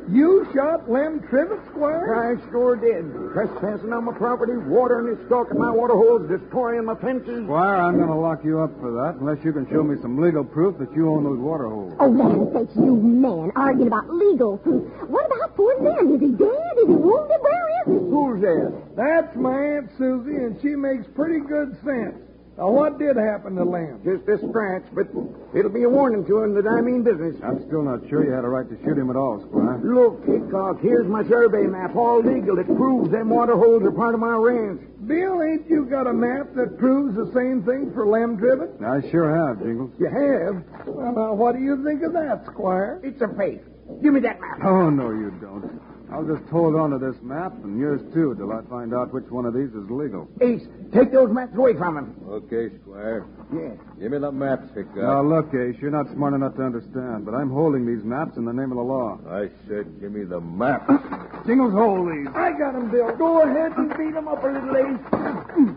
You 0.10 0.48
shot 0.56 0.89
Lem 0.89 1.20
Trivet, 1.30 1.60
Squire? 1.70 2.16
I 2.16 2.50
sure 2.50 2.77
did. 2.77 3.12
Trespassing 3.34 3.92
on 3.92 4.06
my 4.06 4.13
property, 4.13 4.56
watering 4.56 5.13
his 5.16 5.20
stock 5.27 5.51
in 5.51 5.60
my 5.60 5.70
water 5.70 5.94
holes, 5.94 6.30
destroying 6.32 6.86
my 6.86 6.96
fences. 6.96 7.44
Squire, 7.44 7.75
I'm 7.75 7.98
going 7.98 8.08
to 8.08 8.16
lock 8.16 8.39
you 8.46 8.62
up 8.62 8.72
for 8.80 8.89
that 9.04 9.20
unless 9.20 9.44
you 9.44 9.51
can 9.51 9.68
show 9.70 9.84
me 9.84 10.00
some 10.01 10.18
legal 10.18 10.46
proof 10.46 10.80
that 10.80 10.96
you 10.96 11.12
own 11.12 11.25
those 11.25 11.39
water 11.39 11.68
holes. 11.68 11.94
Oh, 12.00 12.08
land 12.08 12.50
sakes, 12.56 12.75
you 12.77 12.96
man, 12.96 13.51
arguing 13.56 13.88
about 13.88 14.10
legal 14.10 14.58
proof. 14.60 14.88
What 15.10 15.25
about 15.27 15.56
poor 15.58 15.75
Lem? 15.84 16.16
Is 16.16 16.22
he 16.22 16.32
dead? 16.32 16.74
Is 16.80 16.88
he 16.88 16.96
wounded? 16.96 17.42
Where 17.44 17.68
is 17.84 17.88
he? 17.92 18.00
Who's 18.08 18.42
that? 18.48 18.96
That's 18.96 19.36
my 19.36 19.60
Aunt 19.75 19.92
Susie, 19.98 20.39
and 20.39 20.56
she 20.62 20.70
makes 20.70 21.06
pretty 21.16 21.44
good 21.44 21.75
sense. 21.84 22.16
Now, 22.58 22.72
what 22.72 22.98
did 22.98 23.18
happen 23.18 23.54
to 23.56 23.64
Lem? 23.64 24.02
Just 24.04 24.26
this 24.26 24.42
scratch, 24.50 24.82
but 24.98 25.06
it'll 25.54 25.70
be 25.70 25.84
a 25.84 25.90
warning 25.90 26.26
to 26.26 26.42
him 26.42 26.56
that 26.56 26.66
I 26.66 26.82
mean 26.82 27.04
business. 27.04 27.38
I'm 27.46 27.62
still 27.70 27.84
not 27.84 28.02
sure 28.10 28.26
you 28.26 28.34
had 28.34 28.44
a 28.44 28.50
right 28.50 28.68
to 28.68 28.76
shoot 28.82 28.98
him 28.98 29.12
at 29.12 29.16
all, 29.16 29.46
Squire. 29.46 29.78
Look, 29.86 30.26
Hickok, 30.26 30.82
here's 30.82 31.06
my 31.06 31.22
survey 31.30 31.70
map, 31.70 31.96
all 31.96 32.18
legal. 32.18 32.58
It 32.58 32.66
proves 32.66 33.12
them 33.12 33.30
water 33.30 33.56
holes 33.56 33.84
are 33.84 33.92
part 33.92 34.16
of 34.16 34.20
my 34.20 34.34
ranch. 34.34 34.82
Bill, 35.06 35.44
ain't 35.44 35.70
you 35.70 35.86
got 35.86 36.08
a 36.08 36.14
map 36.14 36.56
that 36.56 36.80
proves 36.80 37.16
the 37.16 37.30
same 37.38 37.62
thing 37.62 37.94
for 37.94 38.08
Lem 38.08 38.40
Trivet? 38.42 38.82
I 38.82 39.06
sure 39.12 39.30
have, 39.30 39.62
Jingles. 39.62 39.94
You 40.00 40.10
have? 40.10 40.88
Well, 40.88 41.14
now, 41.14 41.34
what 41.36 41.54
do 41.54 41.62
you 41.62 41.86
think 41.86 42.02
of 42.02 42.14
that, 42.14 42.42
Squire? 42.52 43.00
It's 43.04 43.22
a 43.22 43.30
fake. 43.38 43.62
Give 44.02 44.14
me 44.14 44.20
that 44.22 44.42
map. 44.42 44.66
Oh, 44.66 44.90
no, 44.90 45.12
you 45.12 45.30
don't. 45.40 45.80
I'll 46.12 46.26
just 46.26 46.48
hold 46.50 46.76
on 46.76 46.92
to 46.92 46.98
this 47.00 47.22
map, 47.22 47.64
and 47.64 47.78
yours 47.80 48.02
too, 48.14 48.34
till 48.38 48.52
I 48.52 48.62
find 48.70 48.94
out 48.94 49.14
which 49.14 49.30
one 49.30 49.46
of 49.46 49.54
these 49.54 49.70
is 49.70 49.90
legal. 49.90 50.30
Ace, 50.42 50.62
take 50.94 51.12
those 51.12 51.30
maps 51.32 51.56
away 51.56 51.74
from 51.74 51.98
him. 51.98 52.16
Okay, 52.28 52.70
Squire. 52.82 53.26
Yeah. 53.54 53.76
Give 54.00 54.12
me 54.12 54.20
the 54.20 54.32
maps, 54.32 54.70
Hickok. 54.75 54.96
Now, 54.96 55.24
look, 55.24 55.50
Ace, 55.56 55.75
you're 55.82 55.89
not 55.89 56.06
smart 56.13 56.36
enough 56.36 56.56
to 56.58 56.62
understand, 56.62 57.25
but 57.25 57.34
I'm 57.34 57.50
holding 57.50 57.82
these 57.82 58.06
maps 58.06 58.38
in 58.38 58.46
the 58.46 58.54
name 58.54 58.70
of 58.70 58.77
the 58.77 58.84
law. 58.84 59.18
I 59.27 59.50
said 59.68 60.00
give 60.00 60.12
me 60.12 60.24
the 60.24 60.39
maps. 60.39 60.86
Jingles, 61.48 61.74
hold 61.74 62.06
these. 62.06 62.27
I 62.36 62.54
got 62.54 62.75
him, 62.75 62.92
Bill. 62.92 63.10
Go 63.18 63.42
ahead 63.42 63.74
and 63.75 63.89
beat 63.98 64.13
him 64.13 64.27
up 64.27 64.44
a 64.44 64.54
little, 64.54 64.77
Ace. 64.77 65.01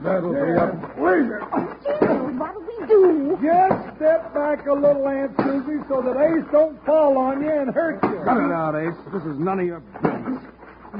That'll 0.04 0.36
be 0.36 0.52
up. 0.52 0.98
Where's 0.98 1.32
it? 1.32 1.40
Jingles, 1.80 2.36
what'll 2.36 2.60
we 2.60 2.86
do? 2.86 3.38
Just 3.40 3.96
step 3.96 4.34
back 4.34 4.66
a 4.66 4.74
little, 4.74 5.08
Aunt 5.08 5.32
Susie, 5.40 5.80
so 5.88 6.02
that 6.02 6.20
Ace 6.20 6.44
don't 6.52 6.76
fall 6.84 7.16
on 7.16 7.40
you 7.40 7.48
and 7.48 7.72
hurt 7.72 8.04
you. 8.04 8.20
Cut 8.20 8.36
it 8.36 8.52
out, 8.52 8.76
Ace. 8.76 9.00
This 9.14 9.24
is 9.24 9.38
none 9.40 9.60
of 9.60 9.66
your 9.66 9.80
business. 9.80 10.44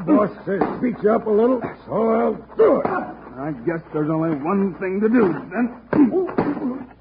Boss 0.07 0.31
says 0.47 0.63
beat 0.81 0.97
you 1.03 1.13
up 1.13 1.27
a 1.27 1.31
little, 1.31 1.61
so 1.85 2.09
I'll 2.17 2.57
do 2.57 2.81
it. 2.81 2.87
I 2.87 3.53
guess 3.67 3.85
there's 3.93 4.09
only 4.09 4.37
one 4.41 4.73
thing 4.81 5.01
to 5.01 5.09
do, 5.11 5.37
then. 5.53 6.87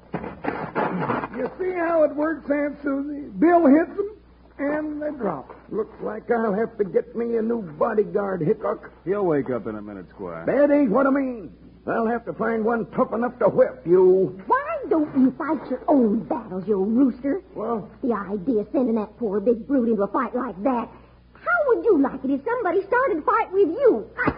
You 2.10 2.16
see 2.16 2.18
works, 2.18 2.50
Aunt 2.50 2.76
Susie? 2.82 3.28
Bill 3.38 3.66
hits 3.66 3.96
them, 3.96 4.16
and 4.58 5.02
they 5.02 5.10
drop. 5.16 5.54
Looks 5.70 5.94
like 6.02 6.30
I'll 6.30 6.54
have 6.54 6.76
to 6.78 6.84
get 6.84 7.14
me 7.14 7.36
a 7.36 7.42
new 7.42 7.62
bodyguard, 7.62 8.40
Hickok. 8.42 8.90
He'll 9.04 9.24
wake 9.24 9.50
up 9.50 9.66
in 9.66 9.76
a 9.76 9.82
minute, 9.82 10.06
Squire. 10.10 10.44
That 10.46 10.74
ain't 10.74 10.90
what 10.90 11.06
I 11.06 11.10
mean. 11.10 11.52
I'll 11.86 12.06
have 12.06 12.24
to 12.26 12.32
find 12.34 12.64
one 12.64 12.86
tough 12.92 13.12
enough 13.12 13.38
to 13.38 13.48
whip 13.48 13.82
you. 13.86 14.40
Why 14.46 14.76
don't 14.88 15.16
you 15.18 15.30
fight 15.38 15.70
your 15.70 15.82
own 15.88 16.24
battles, 16.24 16.64
you 16.66 16.82
rooster? 16.82 17.42
Well, 17.54 17.88
The 18.02 18.12
idea 18.12 18.60
of 18.60 18.68
sending 18.72 18.96
that 18.96 19.16
poor 19.18 19.40
big 19.40 19.66
brute 19.66 19.88
into 19.88 20.02
a 20.02 20.08
fight 20.08 20.34
like 20.34 20.60
that. 20.64 20.88
How 21.32 21.58
would 21.68 21.84
you 21.84 21.98
like 22.02 22.22
it 22.22 22.30
if 22.30 22.44
somebody 22.44 22.82
started 22.86 23.18
a 23.18 23.22
fight 23.22 23.50
with 23.52 23.68
you? 23.68 24.10
I 24.18 24.32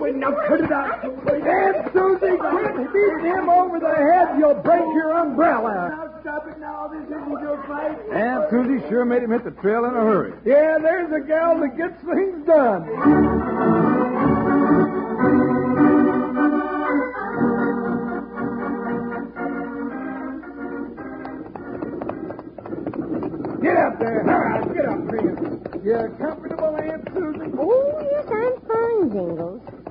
Wait, 0.00 0.16
now 0.16 0.32
cut 0.32 0.60
it 0.60 0.72
out. 0.72 1.04
Aunt 1.04 1.92
Susie, 1.92 2.36
quit 2.36 2.92
beating 2.92 3.24
him 3.24 3.48
over 3.48 3.78
the 3.78 3.94
head. 3.94 4.38
You'll 4.38 4.54
break 4.54 4.82
your 4.94 5.18
umbrella. 5.18 6.11
Now 6.24 6.38
stop 6.38 6.48
it 6.48 6.60
now. 6.60 6.88
This 6.88 7.04
isn't 7.06 7.40
your 7.40 7.62
fight. 7.66 7.98
Aunt 8.12 8.50
Susie 8.50 8.86
sure 8.88 9.04
made 9.04 9.22
him 9.22 9.30
hit 9.30 9.44
the 9.44 9.50
trail 9.50 9.84
in 9.86 9.90
a 9.90 10.00
hurry. 10.00 10.32
Yeah, 10.44 10.78
there's 10.78 11.10
a 11.12 11.26
gal 11.26 11.58
that 11.58 11.76
gets 11.76 12.00
things 12.02 12.46
done. 12.46 12.82
Get 23.62 23.76
up 23.76 23.98
there. 23.98 24.30
All 24.30 24.40
right, 24.40 24.74
get 24.74 24.86
up, 24.86 25.08
Prince. 25.08 25.84
You 25.84 26.16
comfortable, 26.18 26.76
Aunt 26.76 27.08
Susan? 27.14 27.52
Oh, 27.58 28.08
yes, 28.12 28.26
I'm 28.30 28.60
fine, 28.68 29.10
Jingles. 29.10 29.81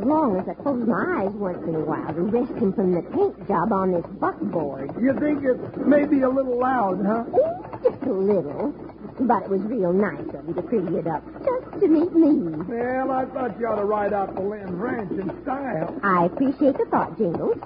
As 0.00 0.06
long 0.06 0.40
as 0.40 0.48
I 0.48 0.54
close 0.54 0.80
my 0.88 1.20
eyes 1.20 1.32
once 1.32 1.62
in 1.68 1.74
a 1.74 1.84
while 1.84 2.14
to 2.14 2.22
rest 2.22 2.52
him 2.52 2.72
from 2.72 2.94
the 2.94 3.02
paint 3.02 3.36
job 3.46 3.70
on 3.70 3.92
this 3.92 4.06
buckboard. 4.16 4.90
You 4.98 5.12
think 5.12 5.44
it's 5.44 5.76
maybe 5.76 6.22
a 6.22 6.28
little 6.30 6.58
loud, 6.58 7.04
huh? 7.04 7.24
Oh, 7.28 7.80
just 7.84 8.02
a 8.04 8.12
little. 8.12 8.72
But 9.20 9.42
it 9.42 9.50
was 9.50 9.60
real 9.60 9.92
nice 9.92 10.24
of 10.32 10.48
you 10.48 10.54
to 10.54 10.62
pretty 10.62 10.96
it 10.96 11.06
up 11.06 11.22
just 11.44 11.80
to 11.80 11.86
meet 11.86 12.14
me. 12.14 12.32
Well, 12.64 13.10
I 13.10 13.26
thought 13.26 13.60
you 13.60 13.66
ought 13.66 13.76
to 13.76 13.84
ride 13.84 14.14
out 14.14 14.34
to 14.36 14.40
Lynn's 14.40 14.70
ranch 14.70 15.10
in 15.12 15.28
style. 15.42 16.00
I 16.02 16.24
appreciate 16.24 16.78
the 16.78 16.86
thought, 16.90 17.18
Jingles, 17.18 17.58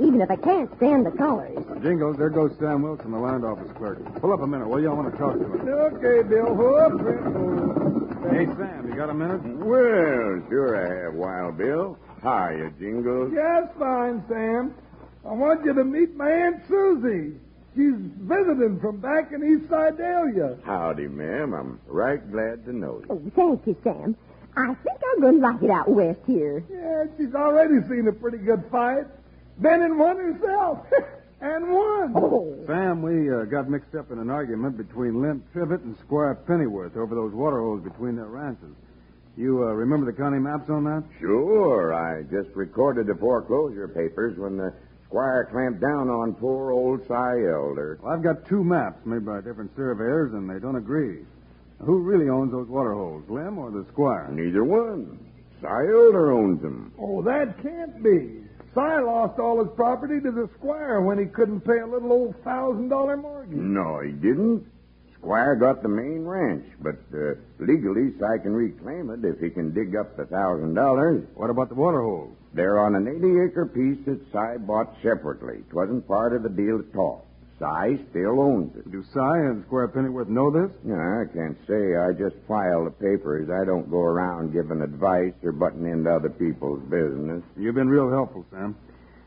even 0.00 0.22
if 0.22 0.30
I 0.30 0.36
can't 0.36 0.74
stand 0.78 1.04
the 1.04 1.10
colors. 1.10 1.60
Jingles, 1.82 2.16
there 2.16 2.30
goes 2.30 2.56
Sam 2.58 2.80
Wilson, 2.80 3.10
the 3.10 3.18
land 3.18 3.44
office 3.44 3.70
clerk. 3.76 4.00
Pull 4.18 4.32
up 4.32 4.40
a 4.40 4.46
minute, 4.46 4.66
will 4.66 4.80
you? 4.80 4.88
I 4.90 4.94
want 4.94 5.12
to 5.12 5.18
talk 5.18 5.34
to 5.34 5.44
him. 5.44 5.68
Okay, 5.68 6.26
Bill. 6.26 6.54
Whoop, 6.54 7.02
whoop. 7.04 8.32
Hey, 8.32 8.46
Sam, 8.46 8.81
you 8.92 8.98
got 8.98 9.10
a 9.10 9.14
minute? 9.14 9.40
Well, 9.42 10.42
sure 10.50 10.76
I 10.76 11.04
have, 11.04 11.14
Wild 11.14 11.56
Bill. 11.56 11.98
Hiya, 12.22 12.72
Jingles. 12.78 13.32
Just 13.32 13.78
fine, 13.78 14.22
Sam. 14.28 14.74
I 15.24 15.32
want 15.32 15.64
you 15.64 15.72
to 15.72 15.84
meet 15.84 16.14
my 16.14 16.30
Aunt 16.30 16.62
Susie. 16.68 17.38
She's 17.74 17.94
visiting 18.20 18.78
from 18.80 19.00
back 19.00 19.32
in 19.32 19.42
East 19.42 19.70
Sidalia. 19.70 20.62
Howdy, 20.64 21.08
ma'am. 21.08 21.54
I'm 21.54 21.80
right 21.86 22.20
glad 22.30 22.66
to 22.66 22.72
know 22.72 23.00
you. 23.00 23.06
Oh, 23.08 23.32
thank 23.34 23.66
you, 23.66 23.76
Sam. 23.82 24.14
I 24.56 24.74
think 24.74 25.00
I'm 25.14 25.20
going 25.22 25.40
to 25.40 25.40
like 25.40 25.62
it 25.62 25.70
out 25.70 25.88
west 25.88 26.20
here. 26.26 26.62
Yeah, 26.70 27.04
she's 27.16 27.34
already 27.34 27.80
seen 27.88 28.06
a 28.08 28.12
pretty 28.12 28.38
good 28.38 28.62
fight. 28.70 29.06
Been 29.60 29.80
in 29.80 29.96
one 29.98 30.18
herself. 30.18 30.86
and 31.42 31.68
won. 31.68 32.12
Oh, 32.14 32.54
Sam, 32.66 33.02
we 33.02 33.28
uh, 33.28 33.44
got 33.44 33.68
mixed 33.68 33.94
up 33.96 34.12
in 34.12 34.18
an 34.18 34.30
argument 34.30 34.76
between 34.76 35.20
Lem 35.20 35.42
Trivet 35.52 35.82
and 35.82 35.96
Squire 35.98 36.36
Pennyworth 36.46 36.96
over 36.96 37.14
those 37.14 37.32
water 37.32 37.60
holes 37.60 37.82
between 37.82 38.14
their 38.14 38.26
ranches. 38.26 38.74
You 39.36 39.64
uh, 39.64 39.72
remember 39.72 40.06
the 40.06 40.16
county 40.16 40.38
maps 40.38 40.70
on 40.70 40.84
that? 40.84 41.02
Sure, 41.18 41.92
I 41.94 42.22
just 42.22 42.54
recorded 42.54 43.06
the 43.08 43.16
foreclosure 43.16 43.88
papers 43.88 44.38
when 44.38 44.56
the 44.56 44.72
squire 45.06 45.48
clamped 45.50 45.80
down 45.80 46.08
on 46.08 46.34
poor 46.34 46.70
old 46.70 47.06
Cy 47.08 47.42
Elder. 47.50 47.98
Well, 48.02 48.12
I've 48.12 48.22
got 48.22 48.46
two 48.46 48.62
maps 48.62 49.04
made 49.04 49.26
by 49.26 49.40
different 49.40 49.74
surveyors, 49.74 50.32
and 50.32 50.48
they 50.48 50.60
don't 50.60 50.76
agree. 50.76 51.24
Who 51.80 51.98
really 52.00 52.28
owns 52.28 52.52
those 52.52 52.68
water 52.68 52.94
holes, 52.94 53.24
Lem 53.28 53.58
or 53.58 53.70
the 53.72 53.84
Squire? 53.90 54.28
Neither 54.30 54.62
one. 54.62 55.18
Cy 55.60 55.86
Elder 55.90 56.30
owns 56.30 56.62
them. 56.62 56.92
Oh, 57.00 57.22
that 57.22 57.60
can't 57.62 58.02
be. 58.02 58.41
Cy 58.74 59.00
lost 59.00 59.38
all 59.38 59.62
his 59.62 59.72
property 59.76 60.20
to 60.20 60.30
the 60.30 60.48
squire 60.58 61.00
when 61.02 61.18
he 61.18 61.26
couldn't 61.26 61.60
pay 61.60 61.78
a 61.78 61.86
little 61.86 62.10
old 62.12 62.34
thousand 62.42 62.88
dollar 62.88 63.16
mortgage. 63.16 63.56
No, 63.56 64.00
he 64.00 64.12
didn't. 64.12 64.66
Squire 65.18 65.54
got 65.54 65.82
the 65.82 65.88
main 65.88 66.24
ranch, 66.24 66.64
but 66.80 66.96
uh, 67.14 67.34
legally 67.60 68.12
Cy 68.18 68.38
can 68.42 68.52
reclaim 68.52 69.10
it 69.10 69.24
if 69.24 69.38
he 69.38 69.50
can 69.50 69.72
dig 69.72 69.94
up 69.94 70.16
the 70.16 70.24
thousand 70.26 70.74
dollars. 70.74 71.22
What 71.34 71.50
about 71.50 71.68
the 71.68 71.76
water 71.76 72.00
holes? 72.02 72.34
They're 72.54 72.80
on 72.80 72.94
an 72.96 73.06
80 73.06 73.50
acre 73.50 73.66
piece 73.66 74.04
that 74.06 74.20
Cy 74.32 74.56
bought 74.58 74.94
separately. 75.02 75.58
It 75.58 75.72
wasn't 75.74 76.08
part 76.08 76.34
of 76.34 76.42
the 76.42 76.48
deal 76.48 76.80
at 76.80 76.96
all. 76.96 77.26
Cy 77.62 77.96
still 78.10 78.40
owns 78.40 78.74
it. 78.74 78.90
Do 78.90 79.04
Cy 79.14 79.38
and 79.38 79.62
Squire 79.66 79.86
Pennyworth 79.86 80.26
know 80.28 80.50
this? 80.50 80.76
No, 80.82 80.96
I 80.96 81.32
can't 81.32 81.56
say. 81.68 81.94
I 81.94 82.10
just 82.12 82.34
file 82.48 82.84
the 82.84 82.90
papers. 82.90 83.48
I 83.50 83.64
don't 83.64 83.88
go 83.88 84.00
around 84.00 84.52
giving 84.52 84.82
advice 84.82 85.32
or 85.44 85.52
butting 85.52 85.86
into 85.86 86.10
other 86.12 86.28
people's 86.28 86.82
business. 86.90 87.44
You've 87.56 87.76
been 87.76 87.88
real 87.88 88.10
helpful, 88.10 88.44
Sam. 88.50 88.74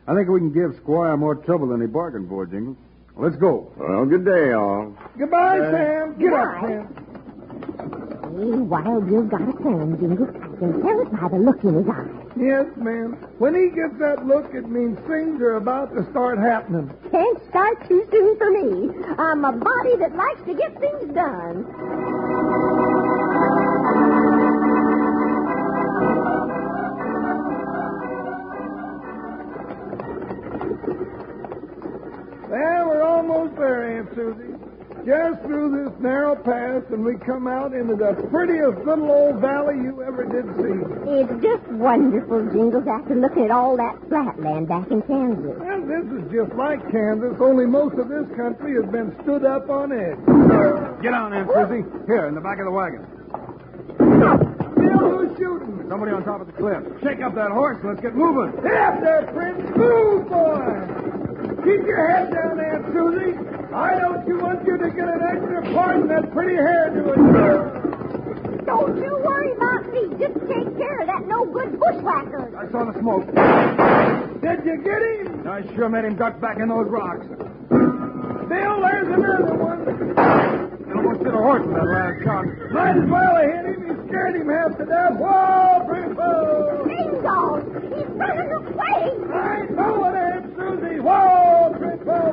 I 0.06 0.14
think 0.16 0.28
we 0.28 0.40
can 0.42 0.52
give 0.52 0.76
Squire 0.84 1.16
more 1.16 1.36
trouble 1.36 1.68
than 1.70 1.80
he 1.80 1.88
bargained 1.88 2.28
for, 2.28 2.46
Jingles. 2.46 2.76
Let's 3.16 3.38
go. 3.38 3.72
Well, 3.78 4.06
good 4.06 4.26
day, 4.26 4.52
all. 4.52 4.94
Goodbye, 5.18 5.60
Sam. 5.72 6.20
Get 6.20 6.34
up, 6.34 6.62
Goodbye. 6.62 6.68
Sam. 6.68 8.36
Hey, 8.36 8.58
Wild 8.60 9.08
Bill's 9.08 9.30
got 9.32 9.48
a 9.48 9.54
plan, 9.54 9.98
Jingles. 9.98 10.55
Tell 10.82 11.02
it 11.02 11.12
by 11.12 11.28
the 11.30 11.38
look 11.38 11.64
in 11.64 11.76
his 11.76 11.88
eye. 11.88 12.08
Yes, 12.38 12.66
ma'am. 12.78 13.14
When 13.38 13.56
he 13.56 13.70
gets 13.70 13.98
that 14.00 14.26
look, 14.26 14.54
it 14.54 14.70
means 14.70 14.98
things 15.08 15.42
are 15.42 15.56
about 15.56 15.94
to 15.96 16.10
start 16.12 16.38
happening. 16.38 16.92
Can't 17.12 17.40
start 17.50 17.88
too 17.88 18.06
soon 18.12 18.38
for 18.38 18.52
me. 18.52 18.90
I'm 19.18 19.46
a 19.46 19.52
body 19.54 19.96
that 19.98 20.16
likes 20.16 20.42
to 20.48 20.54
get 20.54 20.80
things 20.80 21.14
done. 21.14 21.66
This 35.96 36.04
narrow 36.04 36.36
pass, 36.36 36.84
and 36.92 37.04
we 37.04 37.16
come 37.18 37.48
out 37.48 37.74
into 37.74 37.96
the 37.96 38.14
prettiest 38.30 38.86
little 38.86 39.12
old 39.12 39.42
valley 39.42 39.76
you 39.76 40.04
ever 40.04 40.26
did 40.26 40.46
see. 40.58 40.78
It's 41.10 41.44
just 41.44 41.64
wonderful, 41.74 42.50
Jingles, 42.52 42.88
after 42.88 43.16
looking 43.16 43.46
at 43.46 43.52
all 43.52 43.78
that 43.78 43.96
flatland 44.08 44.68
back 44.68 44.90
in 44.92 45.02
Kansas. 45.04 45.56
Well, 45.58 45.82
this 45.86 46.06
is 46.06 46.32
just 46.32 46.54
like 46.56 46.80
Kansas, 46.92 47.36
only 47.40 47.66
most 47.66 47.98
of 47.98 48.10
this 48.10 48.28
country 48.36 48.76
has 48.82 48.90
been 48.92 49.16
stood 49.24 49.46
up 49.46 49.70
on 49.70 49.92
edge. 49.92 50.20
Get 51.02 51.14
on, 51.14 51.34
Aunt 51.34 51.50
Susie. 51.54 51.86
Here, 52.08 52.28
in 52.28 52.36
the 52.36 52.42
back 52.42 52.60
of 52.60 52.66
the 52.66 52.72
wagon. 52.72 53.06
Bill, 54.76 55.00
who's 55.00 55.38
shooting? 55.38 55.86
Somebody 55.90 56.12
on 56.12 56.24
top 56.24 56.42
of 56.42 56.48
the 56.48 56.54
cliff. 56.54 56.84
Shake 57.04 57.22
up 57.22 57.36
that 57.36 57.52
horse 57.52 57.78
and 57.82 57.90
let's 57.90 58.02
get 58.02 58.16
moving. 58.16 58.52
Get 58.62 58.76
up 58.76 59.00
there, 59.02 59.24
Prince. 59.34 59.64
Move, 59.76 60.28
boy. 60.28 61.64
Keep 61.64 61.88
your 61.88 62.10
head 62.10 62.32
down, 62.34 62.60
Aunt 62.60 62.86
Susie. 62.92 63.55
I 63.76 64.00
don't 64.00 64.26
you 64.28 64.40
want 64.40 64.66
you 64.66 64.78
to 64.78 64.90
get 64.90 65.08
an 65.08 65.22
extra 65.22 65.62
part 65.74 65.98
in 65.98 66.08
that 66.08 66.32
pretty 66.32 66.56
hairdo 66.56 67.12
of 67.12 67.18
yours. 67.36 68.66
Don't 68.66 68.98
you 68.98 69.20
worry 69.24 69.52
about 69.52 69.92
me. 69.92 70.08
Just 70.18 70.40
take 70.48 70.78
care 70.78 71.02
of 71.02 71.08
that 71.08 71.28
no 71.28 71.46
good 71.46 71.78
bushwhacker. 71.78 72.56
I 72.58 72.72
saw 72.72 72.86
the 72.90 72.98
smoke. 73.00 73.26
Did 74.42 74.66
you 74.66 74.78
get 74.82 75.02
him? 75.02 75.46
I 75.48 75.62
sure 75.76 75.90
made 75.90 76.06
him 76.06 76.16
duck 76.16 76.40
back 76.40 76.58
in 76.60 76.70
those 76.70 76.88
rocks. 76.88 77.28
Bill, 77.28 78.80
there's 78.80 79.08
another 79.12 79.56
one. 79.60 79.84
Almost 80.96 81.20
hit 81.20 81.34
a 81.34 81.38
horse 81.38 81.66
with 81.66 81.76
that 81.76 81.86
last 81.86 82.24
shot. 82.24 82.46
Might 82.72 82.96
as 82.96 83.10
well 83.10 83.36
have 83.36 83.52
hit 83.52 83.66
him. 83.76 83.84
He 83.84 84.08
scared 84.08 84.36
him 84.38 84.48
half 84.50 84.78
to 84.78 84.86
death. 84.86 85.20
Whoa, 85.20 85.84
Prince! 85.86 86.16
Dingo! 86.16 87.60
He's 87.92 88.08
running 88.16 88.52
away! 88.56 89.12
I 89.36 89.68
know 89.76 90.06
it, 90.08 90.16
Aunt 90.16 90.46
Susie. 90.56 91.00
Whoa, 91.04 91.76
Prince 91.78 92.04
boy. 92.06 92.32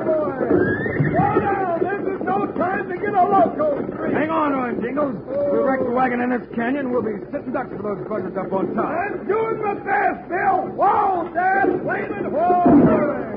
Slow 1.13 1.39
down. 1.39 1.79
This 1.83 2.01
is 2.15 2.21
no 2.23 2.45
time 2.57 2.89
to 2.89 2.95
get 2.97 3.13
a 3.13 3.25
loco 3.25 3.33
street. 3.33 3.42
Hang 3.57 4.29
on 4.29 4.51
to 4.51 4.65
him, 4.65 4.81
Jingles. 4.81 5.15
We 5.51 5.59
wreck 5.59 5.79
the 5.79 5.91
wagon 5.91 6.21
in 6.21 6.29
this 6.29 6.47
canyon. 6.55 6.91
We'll 6.91 7.03
be 7.03 7.21
sitting 7.31 7.53
ducks 7.53 7.69
for 7.69 7.83
those 7.83 8.07
buzzards 8.07 8.37
up 8.37 8.51
on 8.51 8.73
top. 8.73 8.85
I'm 8.89 9.27
doing 9.27 9.61
my 9.61 9.73
best, 9.75 10.27
Bill. 10.29 10.73
Whoa, 10.73 11.29
Dad. 11.33 11.69
Flaming 11.83 12.31
whoa, 12.33 12.65
boy. 12.81 13.33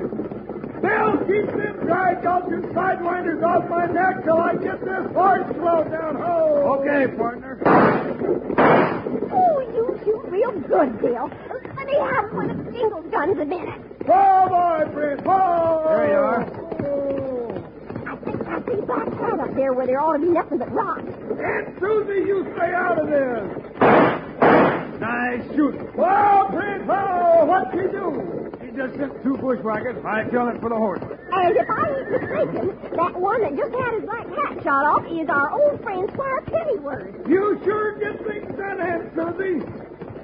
Bill, 0.81 1.19
keep 1.27 1.47
them 1.53 1.87
dry 1.87 2.15
gulching 2.23 2.63
sidewinders 2.73 3.43
off 3.43 3.69
my 3.69 3.87
neck 3.87 4.25
till 4.25 4.39
I 4.39 4.55
get 4.57 4.81
this 4.81 5.13
horse 5.13 5.47
slowed 5.57 5.91
down. 5.91 6.17
Ho! 6.17 6.81
Okay, 6.81 7.13
partner. 7.17 7.61
Oh, 9.33 9.61
you 9.61 10.01
shoot 10.05 10.25
real 10.31 10.53
good, 10.61 11.01
Bill. 11.01 11.31
Let 11.77 11.87
me 11.87 11.95
have 11.95 12.33
one 12.33 12.51
of 12.51 12.73
Jingle's 12.73 13.11
guns 13.11 13.39
a 13.39 13.45
minute. 13.45 13.81
Whoa, 14.07 14.49
boy, 14.49 14.93
Prince. 14.93 15.23
Whoa! 15.25 15.85
There 15.89 16.09
you 16.09 16.19
are. 16.19 16.66
I 18.67 18.71
think 18.71 18.91
I 18.91 19.05
see 19.05 19.07
Black 19.07 19.19
Cat 19.19 19.41
up 19.41 19.55
there 19.55 19.73
where 19.73 19.87
there 19.87 20.01
ought 20.01 20.15
to 20.15 20.19
be 20.27 20.29
nothing 20.33 20.59
but 20.59 20.73
rocks. 20.73 21.03
Aunt 21.05 21.79
Susie, 21.79 22.27
you 22.27 22.53
stay 22.57 22.73
out 22.75 22.99
of 22.99 23.07
this. 23.07 23.43
Nice 25.01 25.45
shooting. 25.55 25.87
Whoa, 25.95 26.49
Prince. 26.51 26.85
Whoa! 26.89 27.45
What'd 27.47 27.75
you 27.79 27.89
do? 27.93 28.51
He 28.65 28.71
just 28.77 28.97
sent 28.99 29.23
two 29.23 29.37
bushwhackers. 29.37 30.03
five 30.03 30.31
killed 30.31 30.55
it 30.55 30.61
for 30.61 30.71
the 30.71 30.77
horse. 30.77 31.03
And 31.03 31.57
if 31.57 31.69
I 31.71 31.85
ain't 31.87 32.11
mistaken, 32.11 32.67
that 32.97 33.15
one 33.15 33.43
that 33.43 33.55
just 33.57 33.75
had 33.75 33.93
his 33.95 34.05
black 34.05 34.27
hat 34.35 34.63
shot 34.65 34.85
off 34.85 35.05
is 35.07 35.29
our 35.29 35.53
old 35.53 35.83
friend 35.83 36.11
Squire 36.13 36.41
Pennyworth. 36.43 37.29
You 37.29 37.61
sure 37.65 37.99
get 37.99 38.19
things 38.27 38.57
done, 38.57 38.81
Aunt 38.81 39.13
Susie. 39.15 39.63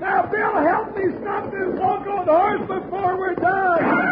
Now, 0.01 0.27
Bill, 0.27 0.57
help 0.67 0.97
me 0.97 1.05
stop 1.21 1.53
this 1.53 1.69
locoed 1.79 2.27
horse 2.27 2.61
before 2.67 3.17
we're 3.19 3.35
done. 3.37 4.11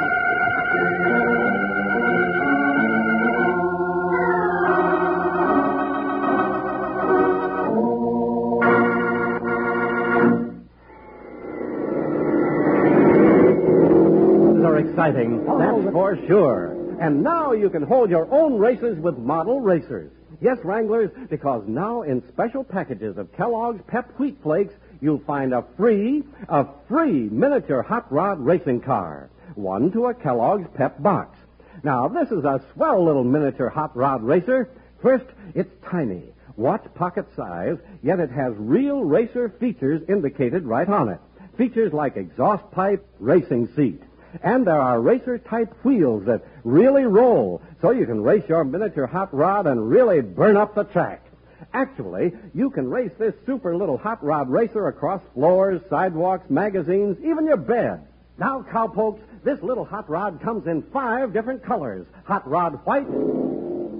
Exciting, 14.80 15.44
that's 15.44 15.92
for 15.92 16.16
sure. 16.26 16.96
And 17.02 17.22
now 17.22 17.52
you 17.52 17.68
can 17.68 17.82
hold 17.82 18.08
your 18.08 18.32
own 18.32 18.58
races 18.58 18.98
with 18.98 19.18
model 19.18 19.60
racers. 19.60 20.10
Yes, 20.40 20.56
Wranglers, 20.64 21.10
because 21.28 21.64
now 21.66 22.00
in 22.00 22.26
special 22.32 22.64
packages 22.64 23.18
of 23.18 23.30
Kellogg's 23.36 23.82
Pep 23.88 24.18
Wheat 24.18 24.38
Flakes, 24.42 24.72
you'll 25.02 25.22
find 25.26 25.52
a 25.52 25.66
free, 25.76 26.22
a 26.48 26.66
free 26.88 27.28
miniature 27.28 27.82
hot 27.82 28.10
rod 28.10 28.40
racing 28.40 28.80
car. 28.80 29.28
One 29.54 29.92
to 29.92 30.06
a 30.06 30.14
Kellogg's 30.14 30.68
Pep 30.74 31.02
box. 31.02 31.36
Now, 31.82 32.08
this 32.08 32.30
is 32.30 32.44
a 32.44 32.64
swell 32.72 33.04
little 33.04 33.24
miniature 33.24 33.68
hot 33.68 33.94
rod 33.94 34.22
racer. 34.22 34.70
First, 35.02 35.26
it's 35.54 35.70
tiny, 35.90 36.32
watch 36.56 36.86
pocket 36.94 37.26
size, 37.36 37.76
yet 38.02 38.18
it 38.18 38.30
has 38.30 38.54
real 38.56 39.04
racer 39.04 39.50
features 39.60 40.00
indicated 40.08 40.64
right 40.64 40.88
on 40.88 41.10
it. 41.10 41.20
Features 41.58 41.92
like 41.92 42.16
exhaust 42.16 42.70
pipe, 42.70 43.06
racing 43.18 43.68
seat. 43.76 44.00
And 44.42 44.66
there 44.66 44.80
are 44.80 45.00
racer 45.00 45.38
type 45.38 45.72
wheels 45.84 46.24
that 46.26 46.42
really 46.64 47.04
roll, 47.04 47.62
so 47.80 47.90
you 47.90 48.06
can 48.06 48.22
race 48.22 48.44
your 48.48 48.64
miniature 48.64 49.06
hot 49.06 49.34
rod 49.34 49.66
and 49.66 49.88
really 49.88 50.20
burn 50.20 50.56
up 50.56 50.74
the 50.74 50.84
track. 50.84 51.24
Actually, 51.72 52.32
you 52.54 52.70
can 52.70 52.88
race 52.88 53.12
this 53.18 53.34
super 53.46 53.76
little 53.76 53.96
hot 53.96 54.22
rod 54.24 54.48
racer 54.48 54.88
across 54.88 55.20
floors, 55.34 55.80
sidewalks, 55.88 56.48
magazines, 56.50 57.16
even 57.22 57.46
your 57.46 57.56
bed. 57.56 58.06
Now, 58.38 58.64
cowpokes, 58.70 59.20
this 59.44 59.60
little 59.62 59.84
hot 59.84 60.08
rod 60.08 60.40
comes 60.42 60.66
in 60.66 60.82
five 60.92 61.32
different 61.32 61.62
colors 61.62 62.06
hot 62.24 62.48
rod 62.48 62.80
white, 62.84 63.06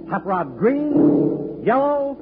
hot 0.09 0.25
rod 0.25 0.57
green, 0.57 1.63
yellow, 1.63 2.15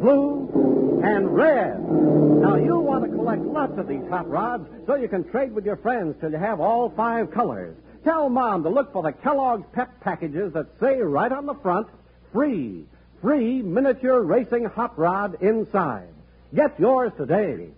blue, 0.00 0.75
and 1.06 1.34
red. 1.34 1.78
Now, 1.88 2.56
you'll 2.56 2.82
want 2.82 3.04
to 3.04 3.10
collect 3.10 3.42
lots 3.42 3.78
of 3.78 3.86
these 3.86 4.06
hot 4.08 4.28
rods 4.28 4.68
so 4.86 4.96
you 4.96 5.08
can 5.08 5.24
trade 5.30 5.52
with 5.52 5.64
your 5.64 5.76
friends 5.76 6.16
till 6.20 6.30
you 6.30 6.38
have 6.38 6.60
all 6.60 6.90
five 6.90 7.30
colors. 7.30 7.76
Tell 8.04 8.28
Mom 8.28 8.62
to 8.64 8.68
look 8.68 8.92
for 8.92 9.02
the 9.02 9.12
Kellogg's 9.12 9.66
Pep 9.72 10.00
packages 10.00 10.52
that 10.52 10.66
say 10.80 10.98
right 11.00 11.30
on 11.30 11.46
the 11.46 11.54
front, 11.54 11.88
free, 12.32 12.84
free 13.20 13.62
miniature 13.62 14.22
racing 14.22 14.64
hot 14.64 14.98
rod 14.98 15.42
inside. 15.42 16.08
Get 16.54 16.78
yours 16.78 17.12
today. 17.16 17.70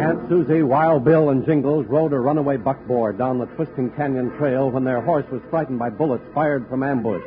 Aunt 0.00 0.28
Susie, 0.28 0.62
Wild 0.62 1.04
Bill, 1.04 1.30
and 1.30 1.44
Jingles 1.44 1.86
rode 1.86 2.12
a 2.12 2.18
runaway 2.18 2.56
buckboard 2.56 3.18
down 3.18 3.38
the 3.38 3.46
twisting 3.46 3.90
canyon 3.90 4.30
trail 4.38 4.70
when 4.70 4.84
their 4.84 5.00
horse 5.00 5.26
was 5.30 5.40
frightened 5.50 5.78
by 5.78 5.90
bullets 5.90 6.24
fired 6.34 6.68
from 6.68 6.82
ambush. 6.82 7.22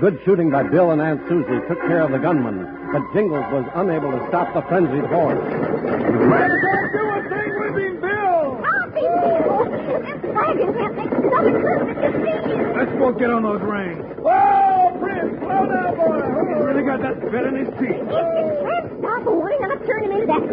Good 0.00 0.20
shooting 0.24 0.50
by 0.50 0.62
Bill 0.62 0.90
and 0.90 1.00
Aunt 1.00 1.20
Susie 1.28 1.60
took 1.66 1.80
care 1.88 2.02
of 2.02 2.12
the 2.12 2.18
gunman, 2.18 2.62
but 2.92 3.02
Jingles 3.12 3.44
was 3.50 3.64
unable 3.74 4.12
to 4.12 4.24
stop 4.28 4.54
the 4.54 4.62
frenzied 4.62 5.06
horse. 5.06 5.42
Let's 5.42 6.54
go 6.62 6.74
do 6.94 7.02
a 7.08 7.20
thing 7.26 7.52
with 7.58 7.74
him, 7.82 8.00
Bill. 8.00 8.58
Stop 8.62 8.94
him, 8.94 9.14
Bill! 9.18 9.66
This 9.98 10.22
wagon 10.34 10.74
can't 10.74 10.94
make 10.94 11.12
another 11.12 11.54
turn 11.58 11.86
to 11.88 11.94
deceive. 11.98 12.76
Let's 12.76 12.92
both 12.98 13.18
get 13.18 13.30
on 13.30 13.42
those 13.42 13.62
reins. 13.62 14.04
Whoa, 14.22 14.94
Prince, 15.00 15.38
slow 15.40 15.66
down, 15.66 15.96
boy. 15.96 16.22
He's 16.46 16.62
really 16.62 16.84
got 16.86 17.02
that 17.02 17.18
bit 17.18 17.44
in 17.46 17.54
his 17.56 17.70
teeth. 17.80 18.06
Oh. 18.06 18.22
If 18.38 18.46
you 18.46 18.58
can't 18.62 18.86
stop 19.00 19.26
a 19.26 19.30
why 19.34 19.56
not 19.58 19.82
turn 19.86 20.08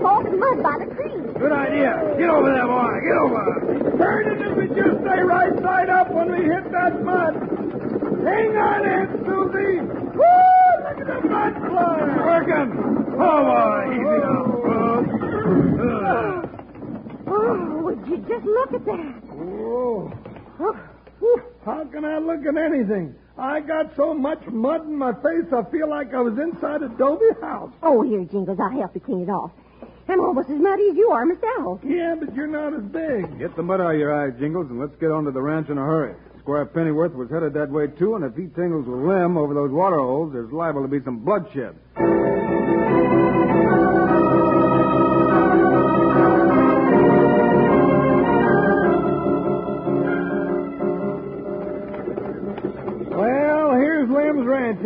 him 0.09 0.25
into 0.27 0.37
mud 0.37 0.63
by 0.63 0.75
the 0.85 0.87
creek? 0.95 1.37
Good 1.39 1.51
idea. 1.51 2.15
Get 2.17 2.29
over 2.29 2.49
there, 2.51 2.67
boy. 2.67 2.93
Get 3.03 3.17
over. 3.17 3.43
Turn 3.97 4.23
it 4.31 4.39
if 4.41 4.53
we 4.57 4.67
just 4.75 5.01
stay 5.03 5.21
right 5.21 5.53
side 5.61 5.89
up 5.89 6.11
when 6.11 6.31
we 6.31 6.43
hit 6.45 6.71
that 6.71 7.03
mud. 7.03 7.33
Hang 8.25 8.57
on, 8.57 8.85
Aunt 8.85 9.11
Susie. 9.25 9.79
Woo! 10.15 10.25
Look 10.85 10.97
at 11.01 11.07
the 11.07 11.19
mud 11.29 11.53
fly. 11.69 11.95
Working. 12.25 12.69
Oh, 13.19 13.39
boy. 13.45 13.93
Easy 13.93 14.17
now. 14.25 14.45
Oh, 15.77 16.15
oh, 17.27 17.81
would 17.83 18.07
you 18.07 18.17
just 18.27 18.45
look 18.45 18.73
at 18.73 18.85
that? 18.85 19.23
Oh, 19.31 20.11
Oh, 21.27 21.41
how 21.65 21.83
can 21.85 22.05
I 22.05 22.17
look 22.19 22.45
at 22.45 22.55
anything? 22.57 23.15
I 23.37 23.59
got 23.59 23.95
so 23.97 24.13
much 24.13 24.39
mud 24.47 24.85
in 24.85 24.95
my 24.95 25.11
face, 25.13 25.51
I 25.51 25.63
feel 25.71 25.89
like 25.89 26.13
I 26.13 26.21
was 26.21 26.37
inside 26.37 26.83
a 26.83 26.89
Dobie 26.89 27.25
house. 27.41 27.71
oh, 27.83 28.01
here, 28.03 28.23
Jingles, 28.25 28.57
I'll 28.61 28.69
help 28.69 28.95
you 28.95 29.01
clean 29.01 29.21
it 29.23 29.29
off. 29.29 29.51
I'm 30.07 30.21
almost 30.21 30.49
as 30.49 30.59
muddy 30.59 30.89
as 30.89 30.95
you 30.95 31.09
are 31.09 31.25
myself. 31.25 31.79
Yeah, 31.83 32.15
but 32.19 32.35
you're 32.35 32.47
not 32.47 32.73
as 32.73 32.83
big. 32.83 33.39
Get 33.39 33.55
the 33.55 33.63
mud 33.63 33.81
out 33.81 33.93
of 33.93 33.99
your 33.99 34.13
eyes, 34.13 34.33
Jingles, 34.39 34.69
and 34.69 34.79
let's 34.79 34.95
get 34.99 35.11
on 35.11 35.25
to 35.25 35.31
the 35.31 35.41
ranch 35.41 35.69
in 35.69 35.77
a 35.77 35.81
hurry. 35.81 36.15
Squire 36.39 36.65
Pennyworth 36.65 37.13
was 37.13 37.29
headed 37.31 37.53
that 37.53 37.71
way, 37.71 37.87
too, 37.87 38.15
and 38.15 38.23
if 38.23 38.35
he 38.35 38.47
tingles 38.53 38.85
with 38.85 38.99
Lem 38.99 39.35
over 39.35 39.53
those 39.53 39.71
water 39.71 39.97
holes, 39.97 40.31
there's 40.31 40.51
liable 40.51 40.83
to 40.83 40.87
be 40.87 41.03
some 41.03 41.19
bloodshed. 41.19 41.75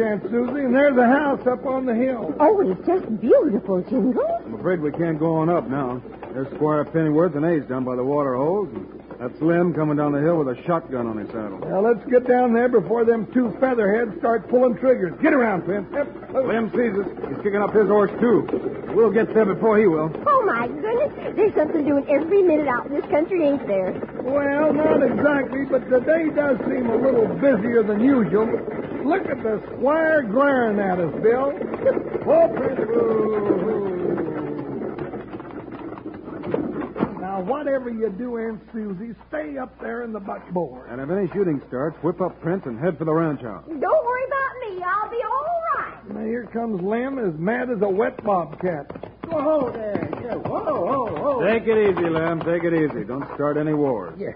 Aunt 0.10 0.24
Susie, 0.24 0.65
and 0.65 0.74
there's 0.74 0.98
a 0.98 1.06
house 1.06 1.45
up 1.45 1.67
on 1.67 1.86
the 1.86 1.93
hill. 1.93 2.34
Oh, 2.39 2.60
it's 2.62 2.82
just 2.88 3.22
beautiful, 3.22 3.84
Jingles. 3.84 4.41
I'm 4.43 4.56
afraid 4.56 4.82
we 4.82 4.91
can't 4.91 5.19
go 5.19 5.36
on 5.36 5.50
up 5.50 5.69
now. 5.69 6.02
There's 6.34 6.52
Squire 6.56 6.84
Pennyworth 6.84 7.36
and 7.36 7.45
Ace 7.45 7.63
down 7.69 7.84
by 7.84 7.95
the 7.95 8.04
water 8.04 8.36
holes. 8.36 8.69
And 8.74 8.89
that's 9.19 9.39
Lem 9.39 9.72
coming 9.72 9.98
down 9.98 10.13
the 10.13 10.22
hill 10.22 10.41
with 10.41 10.58
a 10.58 10.63
shotgun 10.63 11.06
on 11.06 11.17
his 11.17 11.28
saddle. 11.28 11.60
Now, 11.60 11.82
let's 11.82 12.04
get 12.10 12.28
down 12.28 12.54
there 12.54 12.69
before 12.69 13.06
them 13.06 13.28
two 13.34 13.56
featherheads 13.60 14.17
start 14.17 14.50
pulling 14.50 14.78
triggers. 14.78 15.13
Get 15.22 15.34
around, 15.34 15.67
Pin. 15.67 15.86
Yep. 15.93 16.34
Lem 16.34 16.72
sees 16.72 16.98
us. 16.98 17.30
He's 17.30 17.38
kicking 17.43 17.62
up 17.62 17.74
his 17.74 17.86
horse, 17.86 18.12
too. 18.19 18.50
We'll 18.95 19.12
get 19.12 19.32
there 19.36 19.45
before 19.45 19.78
he 19.78 19.86
will. 19.86 20.10
Oh, 20.26 20.43
my 20.43 20.65
goodness. 20.67 21.36
There's 21.36 21.54
something 21.54 21.86
doing 21.86 22.10
every 22.10 22.41
minute 22.41 22.67
out 22.67 22.88
in 22.88 22.93
this 22.93 23.06
country, 23.12 23.45
ain't 23.45 23.67
there? 23.67 23.93
Well, 24.24 24.74
not 24.74 25.04
exactly, 25.04 25.65
but 25.65 25.88
the 25.88 26.00
day 26.00 26.30
does 26.34 26.58
seem 26.65 26.89
a 26.89 26.98
little 26.98 27.28
busier 27.28 27.84
than 27.84 28.00
usual. 28.00 28.48
Look 29.10 29.26
at 29.26 29.41
the 29.41 29.60
squire 29.76 30.22
glaring 30.22 30.78
at 30.80 31.00
us, 31.00 31.12
Bill. 31.24 31.52
Oh, 32.30 32.48
Prince. 32.56 32.80
Now, 37.19 37.41
whatever 37.41 37.89
you 37.89 38.10
do, 38.10 38.38
Aunt 38.38 38.62
Susie, 38.72 39.15
stay 39.28 39.58
up 39.58 39.82
there 39.82 40.04
in 40.04 40.13
the 40.13 40.19
buckboard. 40.19 40.89
And 40.91 41.02
if 41.02 41.10
any 41.10 41.28
shooting 41.34 41.60
starts, 41.67 41.98
whip 42.04 42.22
up 42.22 42.39
Prince 42.39 42.67
and 42.67 42.80
head 42.80 43.00
for 43.00 43.06
the 43.06 43.13
ranch 43.13 43.41
house. 43.41 43.65
Don't 43.67 43.82
worry 44.06 44.26
about 44.26 44.78
me. 44.78 44.84
I'll 44.84 45.10
be 45.10 45.24
all 45.24 45.62
right. 45.76 46.13
Now, 46.13 46.26
here 46.26 46.45
comes 46.45 46.80
Lem 46.84 47.17
as 47.17 47.34
mad 47.39 47.72
as 47.72 47.82
a 47.82 47.89
wet 47.89 48.24
bobcat. 48.24 48.91
Whoa 49.26 49.72
there. 49.72 50.08
Yeah, 50.22 50.36
whoa, 50.36 50.86
whoa, 50.86 51.39
whoa. 51.39 51.48
Take 51.48 51.67
it 51.67 51.78
easy, 51.89 52.10
Lem. 52.10 52.41
Take 52.41 52.63
it 52.63 52.74
easy. 52.76 53.06
Don't 53.06 53.26
start 53.34 53.58
any 53.58 53.74
wars. 53.74 54.13
Yeah. 54.19 54.34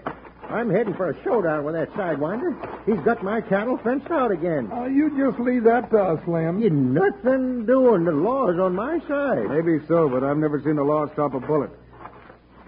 I'm 0.54 0.70
heading 0.70 0.94
for 0.94 1.10
a 1.10 1.24
showdown 1.24 1.64
with 1.64 1.74
that 1.74 1.90
sidewinder. 1.94 2.54
He's 2.86 3.04
got 3.04 3.24
my 3.24 3.40
cattle 3.40 3.76
fenced 3.78 4.08
out 4.08 4.30
again. 4.30 4.70
Uh, 4.72 4.84
you 4.84 5.10
just 5.18 5.40
leave 5.40 5.64
that 5.64 5.90
to 5.90 5.98
us, 5.98 6.28
Lem. 6.28 6.60
You 6.60 6.70
nothing 6.70 7.66
doing. 7.66 8.04
The 8.04 8.12
law's 8.12 8.56
on 8.60 8.72
my 8.72 9.00
side. 9.08 9.48
Maybe 9.48 9.84
so, 9.88 10.08
but 10.08 10.22
I've 10.22 10.36
never 10.36 10.62
seen 10.62 10.76
the 10.76 10.84
law 10.84 11.12
stop 11.12 11.34
a 11.34 11.40
bullet. 11.40 11.70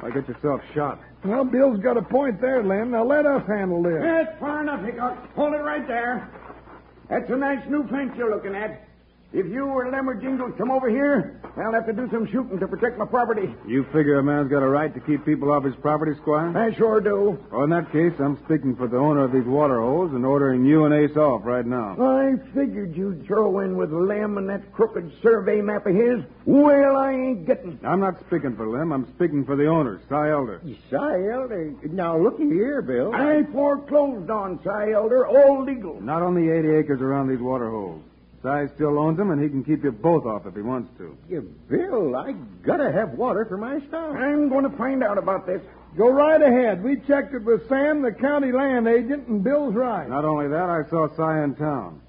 Why 0.00 0.10
get 0.10 0.26
yourself 0.28 0.62
shot? 0.74 1.00
Well, 1.24 1.44
Bill's 1.44 1.78
got 1.78 1.96
a 1.96 2.02
point 2.02 2.40
there, 2.40 2.64
Lem. 2.64 2.90
Now 2.90 3.04
let 3.04 3.24
us 3.24 3.46
handle 3.46 3.82
this. 3.84 4.02
That's 4.02 4.36
far 4.40 4.62
enough, 4.62 4.84
Hickok. 4.84 5.34
Hold 5.36 5.54
it 5.54 5.58
right 5.58 5.86
there. 5.86 6.28
That's 7.08 7.30
a 7.30 7.36
nice 7.36 7.64
new 7.68 7.86
fence 7.86 8.12
you're 8.16 8.34
looking 8.34 8.56
at. 8.56 8.82
If 9.32 9.46
you 9.46 9.66
or 9.66 9.90
Lem 9.90 10.08
or 10.08 10.14
Jingles 10.14 10.54
come 10.56 10.70
over 10.70 10.88
here, 10.88 11.40
I'll 11.56 11.72
have 11.72 11.84
to 11.86 11.92
do 11.92 12.08
some 12.10 12.26
shooting 12.30 12.58
to 12.60 12.68
protect 12.68 12.96
my 12.96 13.04
property. 13.06 13.52
You 13.66 13.84
figure 13.92 14.18
a 14.18 14.22
man's 14.22 14.48
got 14.50 14.62
a 14.62 14.68
right 14.68 14.94
to 14.94 15.00
keep 15.00 15.24
people 15.24 15.50
off 15.50 15.64
his 15.64 15.74
property, 15.76 16.12
Squire? 16.22 16.56
I 16.56 16.72
sure 16.76 17.00
do. 17.00 17.36
Well, 17.50 17.64
in 17.64 17.70
that 17.70 17.90
case, 17.92 18.12
I'm 18.20 18.38
speaking 18.44 18.76
for 18.76 18.86
the 18.86 18.96
owner 18.96 19.24
of 19.24 19.32
these 19.32 19.44
water 19.44 19.80
holes 19.80 20.12
and 20.12 20.24
ordering 20.24 20.64
you 20.64 20.84
and 20.84 20.94
Ace 20.94 21.16
off 21.16 21.42
right 21.44 21.66
now. 21.66 21.96
I 22.00 22.36
figured 22.54 22.96
you'd 22.96 23.26
throw 23.26 23.60
in 23.60 23.76
with 23.76 23.92
Lem 23.92 24.38
and 24.38 24.48
that 24.48 24.72
crooked 24.72 25.12
survey 25.22 25.60
map 25.60 25.86
of 25.86 25.94
his. 25.94 26.20
Well, 26.44 26.96
I 26.96 27.12
ain't 27.12 27.46
getting. 27.46 27.80
I'm 27.84 28.00
not 28.00 28.20
speaking 28.26 28.54
for 28.56 28.68
Lem. 28.68 28.92
I'm 28.92 29.12
speaking 29.16 29.44
for 29.44 29.56
the 29.56 29.66
owner, 29.66 30.00
Cy 30.08 30.30
Elder. 30.30 30.62
Cy 30.88 31.28
Elder. 31.32 31.74
Now, 31.90 32.16
looky 32.16 32.44
here, 32.48 32.80
Bill. 32.80 33.12
I 33.12 33.42
foreclosed 33.52 34.30
on 34.30 34.60
Cy 34.62 34.92
Elder, 34.92 35.26
all 35.26 35.64
legal. 35.64 36.00
Not 36.00 36.22
on 36.22 36.34
the 36.36 36.48
80 36.50 36.70
acres 36.76 37.00
around 37.02 37.28
these 37.28 37.40
water 37.40 37.68
holes. 37.68 38.02
Cy 38.46 38.68
still 38.76 38.96
owns 38.96 39.18
them, 39.18 39.32
and 39.32 39.42
he 39.42 39.48
can 39.48 39.64
keep 39.64 39.82
you 39.82 39.90
both 39.90 40.24
off 40.24 40.46
if 40.46 40.54
he 40.54 40.62
wants 40.62 40.96
to. 40.98 41.18
Yeah, 41.28 41.40
Bill, 41.68 42.14
I 42.14 42.30
gotta 42.64 42.92
have 42.92 43.10
water 43.14 43.44
for 43.44 43.56
my 43.56 43.80
stock. 43.88 44.14
I'm 44.14 44.48
going 44.48 44.62
to 44.70 44.76
find 44.76 45.02
out 45.02 45.18
about 45.18 45.46
this. 45.48 45.60
Go 45.96 46.10
right 46.10 46.40
ahead. 46.40 46.84
We 46.84 46.94
checked 47.08 47.34
it 47.34 47.42
with 47.42 47.68
Sam, 47.68 48.02
the 48.02 48.12
county 48.12 48.52
land 48.52 48.86
agent, 48.86 49.26
and 49.26 49.42
Bill's 49.42 49.74
right. 49.74 50.08
Not 50.08 50.24
only 50.24 50.46
that, 50.46 50.70
I 50.70 50.88
saw 50.88 51.08
Cy 51.16 51.42
in 51.42 51.56
town. 51.56 52.00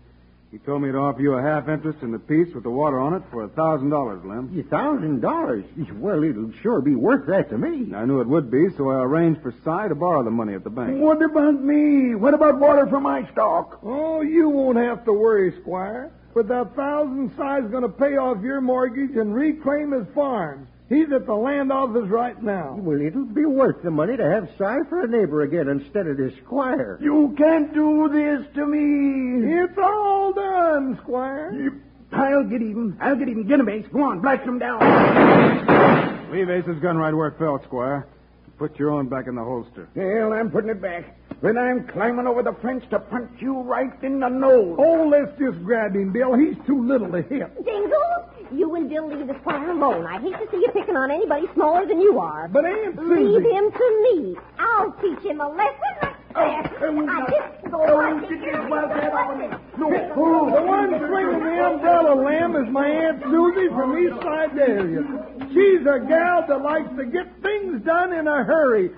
He 0.52 0.60
told 0.60 0.84
me 0.84 0.92
to 0.92 0.98
offer 0.98 1.22
you 1.22 1.34
a 1.34 1.42
half 1.42 1.68
interest 1.68 2.00
in 2.04 2.12
the 2.12 2.20
piece 2.20 2.54
with 2.54 2.64
the 2.64 2.70
water 2.70 3.00
on 3.00 3.16
it 3.16 3.24
for 3.32 3.44
a 3.44 3.50
thousand 3.50 3.90
dollars, 3.90 4.22
Lem. 4.24 4.56
A 4.60 4.70
thousand 4.70 5.22
dollars? 5.22 5.66
Well, 5.94 6.24
it'll 6.24 6.54
sure 6.62 6.82
be 6.82 6.94
worth 6.96 7.26
that 7.28 7.50
to 7.50 7.58
me. 7.58 7.94
I 7.96 8.06
knew 8.06 8.22
it 8.22 8.28
would 8.28 8.52
be, 8.52 8.68
so 8.78 8.92
I 8.92 9.02
arranged 9.02 9.42
for 9.42 9.54
Cy 9.66 9.88
to 9.88 9.96
borrow 9.96 10.24
the 10.24 10.30
money 10.30 10.54
at 10.54 10.64
the 10.64 10.70
bank. 10.70 11.02
What 11.02 11.20
about 11.24 11.64
me? 11.64 12.14
What 12.14 12.36
about 12.36 12.60
water 12.60 12.86
for 12.86 13.00
my 13.00 13.28
stock? 13.32 13.80
Oh, 13.84 14.22
you 14.22 14.50
won't 14.50 14.78
have 14.78 15.04
to 15.06 15.12
worry, 15.14 15.52
Squire. 15.62 16.12
With 16.38 16.50
that 16.50 16.76
thousand, 16.76 17.32
Cy's 17.36 17.64
going 17.72 17.82
to 17.82 17.90
pay 17.90 18.16
off 18.18 18.44
your 18.44 18.62
mortgage 18.62 19.16
and 19.18 19.34
reclaim 19.34 19.90
his 19.92 20.06
farm. 20.14 20.68
He's 20.88 21.12
at 21.12 21.26
the 21.26 21.34
land 21.34 21.72
office 21.72 22.08
right 22.10 22.40
now. 22.44 22.76
Well, 22.80 23.02
it'll 23.02 23.26
be 23.26 23.46
worth 23.46 23.82
the 23.82 23.90
money 23.90 24.16
to 24.16 24.24
have 24.24 24.48
Cy 24.56 24.82
for 24.88 25.02
a 25.04 25.08
neighbor 25.08 25.42
again 25.42 25.68
instead 25.68 26.06
of 26.06 26.18
this 26.18 26.36
squire. 26.46 27.00
You 27.02 27.34
can't 27.40 27.74
do 27.74 28.08
this 28.14 28.46
to 28.54 28.68
me. 28.68 29.52
It's 29.52 29.80
all 29.80 30.32
done, 30.34 31.00
Squire. 31.02 31.54
You- 31.54 31.82
I'll 32.12 32.44
get 32.44 32.62
even. 32.62 32.96
I'll 33.02 33.16
get 33.16 33.30
even. 33.30 33.48
Get 33.48 33.60
him, 33.60 33.68
Ace. 33.70 33.88
Go 33.92 34.04
on, 34.04 34.20
blast 34.22 34.44
him 34.44 34.60
down. 34.60 34.78
Leave 36.32 36.52
Ace's 36.52 36.80
gun 36.84 37.00
right 37.00 37.16
where 37.16 37.30
it 37.30 37.40
fell, 37.40 37.60
Squire. 37.64 38.06
Put 38.60 38.78
your 38.78 38.92
own 38.92 39.08
back 39.10 39.26
in 39.26 39.34
the 39.34 39.44
holster. 39.44 39.88
Well, 39.96 40.34
I'm 40.34 40.52
putting 40.52 40.70
it 40.70 40.80
back. 40.84 41.17
Then 41.42 41.56
I'm 41.56 41.88
climbing 41.88 42.26
over 42.26 42.42
the 42.42 42.54
fence 42.64 42.84
to 42.90 43.00
punch 43.00 43.30
you 43.40 43.62
right 43.62 43.94
in 44.02 44.20
the 44.20 44.28
nose. 44.28 44.76
Oh, 44.80 45.08
let's 45.08 45.38
just 45.38 45.64
grab 45.64 45.96
him, 45.96 46.12
Bill. 46.12 46.34
He's 46.34 46.58
too 46.66 46.82
little 46.84 47.12
to 47.12 47.22
hit. 47.22 47.54
Jingles, 47.64 48.26
you 48.52 48.74
and 48.74 48.90
Bill 48.90 49.08
leave 49.08 49.28
the 49.28 49.38
squire 49.42 49.70
alone. 49.70 50.08
I 50.08 50.20
hate 50.20 50.34
to 50.34 50.48
see 50.50 50.58
you 50.58 50.70
picking 50.74 50.98
on 50.98 51.12
anybody 51.12 51.46
smaller 51.54 51.86
than 51.86 52.02
you 52.02 52.18
are. 52.18 52.48
But 52.48 52.66
Aunt 52.66 52.98
Leave 52.98 53.44
him 53.46 53.72
to 53.72 53.88
me. 54.02 54.36
I'll 54.58 54.92
teach 54.94 55.20
him 55.20 55.40
a 55.40 55.50
lesson 55.50 55.78
oh, 56.02 56.42
like 56.42 56.80
that. 56.80 56.82
I 56.82 57.26
just 57.30 57.72
go 57.72 57.82
on. 57.86 58.22
did 58.22 58.42
you 58.42 58.52
swell 58.68 58.88
that 58.90 59.14
on 59.14 59.38
me? 59.38 59.48
No, 59.78 59.90
the 59.94 60.62
one 60.66 60.90
swinging 60.90 61.44
the 61.46 61.66
umbrella 61.70 62.16
lamb 62.16 62.56
is 62.56 62.68
my 62.74 62.88
Aunt 62.88 63.22
Susie 63.22 63.70
from 63.70 63.96
East 63.96 64.18
Siberia. 64.24 65.06
She's 65.54 65.86
a 65.86 66.00
gal 66.02 66.48
that 66.48 66.62
likes 66.64 66.90
to 66.98 67.06
get 67.06 67.30
things 67.44 67.86
done 67.86 68.14
in 68.14 68.28
a 68.28 68.44
hurry. 68.44 68.90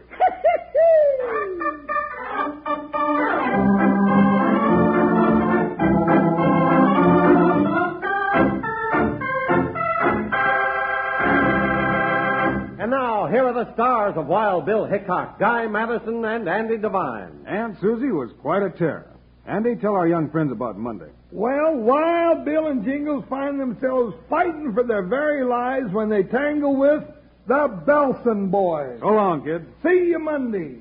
And 12.82 12.92
now, 12.92 13.28
here 13.28 13.46
are 13.46 13.54
the 13.54 13.74
stars 13.74 14.16
of 14.16 14.28
Wild 14.28 14.66
Bill 14.66 14.86
Hickok, 14.86 15.38
Guy 15.38 15.68
Madison, 15.68 16.24
and 16.24 16.48
Andy 16.48 16.78
Devine. 16.78 17.46
Aunt 17.46 17.78
Susie 17.82 18.12
was 18.12 18.32
quite 18.42 18.64
a 18.64 18.70
terror. 18.70 19.12
Andy, 19.46 19.76
tell 19.76 19.96
our 19.96 20.08
young 20.08 20.30
friends 20.30 20.52
about 20.52 20.78
Monday. 20.78 21.10
Well, 21.32 21.76
Wild 21.76 22.46
Bill 22.46 22.68
and 22.68 22.86
Jingles 22.86 23.26
find 23.30 23.60
themselves 23.60 24.16
fighting 24.30 24.74
for 24.74 24.84
their 24.84 25.04
very 25.04 25.44
lives 25.44 25.92
when 25.92 26.08
they 26.08 26.24
tangle 26.24 26.76
with 26.78 27.04
the 27.48 27.68
Belson 27.86 28.50
boys. 28.50 29.00
So 29.02 29.08
long, 29.08 29.44
kids. 29.44 29.66
See 29.84 30.08
you 30.10 30.20
Monday. 30.20 30.78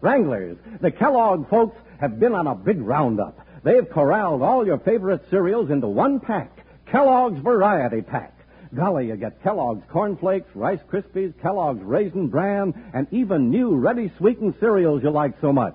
Wranglers, 0.00 0.56
the 0.80 0.90
Kellogg 0.90 1.48
folks 1.48 1.76
have 2.00 2.20
been 2.20 2.34
on 2.34 2.46
a 2.46 2.54
big 2.54 2.80
roundup. 2.80 3.38
They've 3.64 3.88
corralled 3.88 4.42
all 4.42 4.64
your 4.64 4.78
favorite 4.78 5.22
cereals 5.30 5.70
into 5.70 5.88
one 5.88 6.20
pack, 6.20 6.64
Kellogg's 6.86 7.40
Variety 7.40 8.02
Pack. 8.02 8.34
Golly, 8.74 9.08
you 9.08 9.16
get 9.16 9.42
Kellogg's 9.42 9.82
Corn 9.90 10.16
Flakes, 10.16 10.48
Rice 10.54 10.78
Krispies, 10.90 11.32
Kellogg's 11.40 11.82
Raisin 11.82 12.28
Bran, 12.28 12.74
and 12.94 13.06
even 13.10 13.50
new 13.50 13.74
ready 13.74 14.12
sweetened 14.18 14.54
cereals 14.60 15.02
you 15.02 15.10
like 15.10 15.34
so 15.40 15.52
much. 15.52 15.74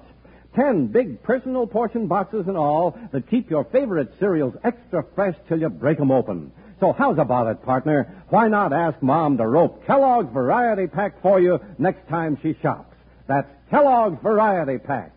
Ten 0.55 0.87
big 0.87 1.21
personal 1.23 1.65
portion 1.65 2.07
boxes 2.07 2.47
and 2.47 2.55
all 2.55 2.97
that 3.11 3.29
keep 3.29 3.49
your 3.49 3.63
favorite 3.65 4.13
cereals 4.19 4.53
extra 4.63 5.03
fresh 5.15 5.35
till 5.49 5.59
you 5.59 5.69
break 5.69 5.99
'em 5.99 6.11
open. 6.11 6.51
So 6.79 6.93
how's 6.93 7.17
about 7.17 7.47
it, 7.47 7.63
partner? 7.63 8.07
Why 8.29 8.47
not 8.47 8.71
ask 8.71 9.01
Mom 9.01 9.37
to 9.37 9.47
rope 9.47 9.83
Kellogg's 9.85 10.31
Variety 10.31 10.87
Pack 10.87 11.19
for 11.21 11.39
you 11.39 11.59
next 11.79 12.07
time 12.07 12.37
she 12.41 12.53
shops? 12.61 12.92
That's 13.27 13.47
Kellogg's 13.69 14.21
Variety 14.21 14.77
Pack. 14.77 15.11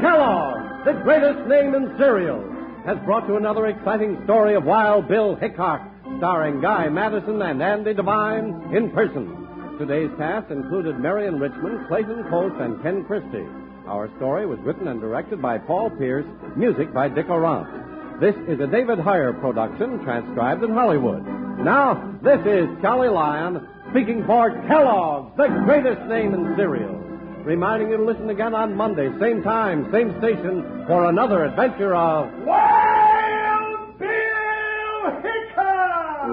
Kellogg, 0.00 0.84
the 0.84 0.92
greatest 1.02 1.46
name 1.48 1.74
in 1.74 1.94
cereals, 1.98 2.50
has 2.86 2.98
brought 3.04 3.28
you 3.28 3.36
another 3.36 3.66
exciting 3.66 4.22
story 4.24 4.54
of 4.54 4.64
Wild 4.64 5.08
Bill 5.08 5.36
Hickok, 5.36 5.82
starring 6.18 6.60
Guy 6.60 6.88
Madison 6.88 7.42
and 7.42 7.62
Andy 7.62 7.94
Devine 7.94 8.74
in 8.74 8.90
person. 8.90 9.76
Today's 9.78 10.10
cast 10.16 10.50
included 10.50 10.98
Marion 10.98 11.38
Richmond, 11.38 11.88
Clayton 11.88 12.24
Post, 12.30 12.56
and 12.60 12.80
Ken 12.82 13.04
Christie. 13.04 13.46
Our 13.86 14.08
story 14.16 14.46
was 14.46 14.58
written 14.60 14.88
and 14.88 15.00
directed 15.00 15.42
by 15.42 15.58
Paul 15.58 15.90
Pierce, 15.90 16.26
music 16.56 16.92
by 16.94 17.08
Dick 17.08 17.26
Orant. 17.26 17.83
This 18.20 18.36
is 18.46 18.60
a 18.60 18.66
David 18.68 18.98
Heyer 19.00 19.38
production, 19.40 19.98
transcribed 20.04 20.62
in 20.62 20.72
Hollywood. 20.72 21.26
Now, 21.58 22.16
this 22.22 22.38
is 22.46 22.68
Charlie 22.80 23.08
Lyon 23.08 23.66
speaking 23.90 24.24
for 24.24 24.50
Kellogg's, 24.68 25.36
the 25.36 25.48
greatest 25.64 26.00
name 26.06 26.32
in 26.32 26.54
cereals. 26.54 27.02
Reminding 27.44 27.90
you 27.90 27.96
to 27.96 28.04
listen 28.04 28.30
again 28.30 28.54
on 28.54 28.76
Monday, 28.76 29.10
same 29.18 29.42
time, 29.42 29.90
same 29.90 30.16
station, 30.18 30.84
for 30.86 31.10
another 31.10 31.44
adventure 31.44 31.96
of 31.96 32.30
Wild 32.46 33.98
Bill 33.98 35.10
Hickok! 35.20 36.24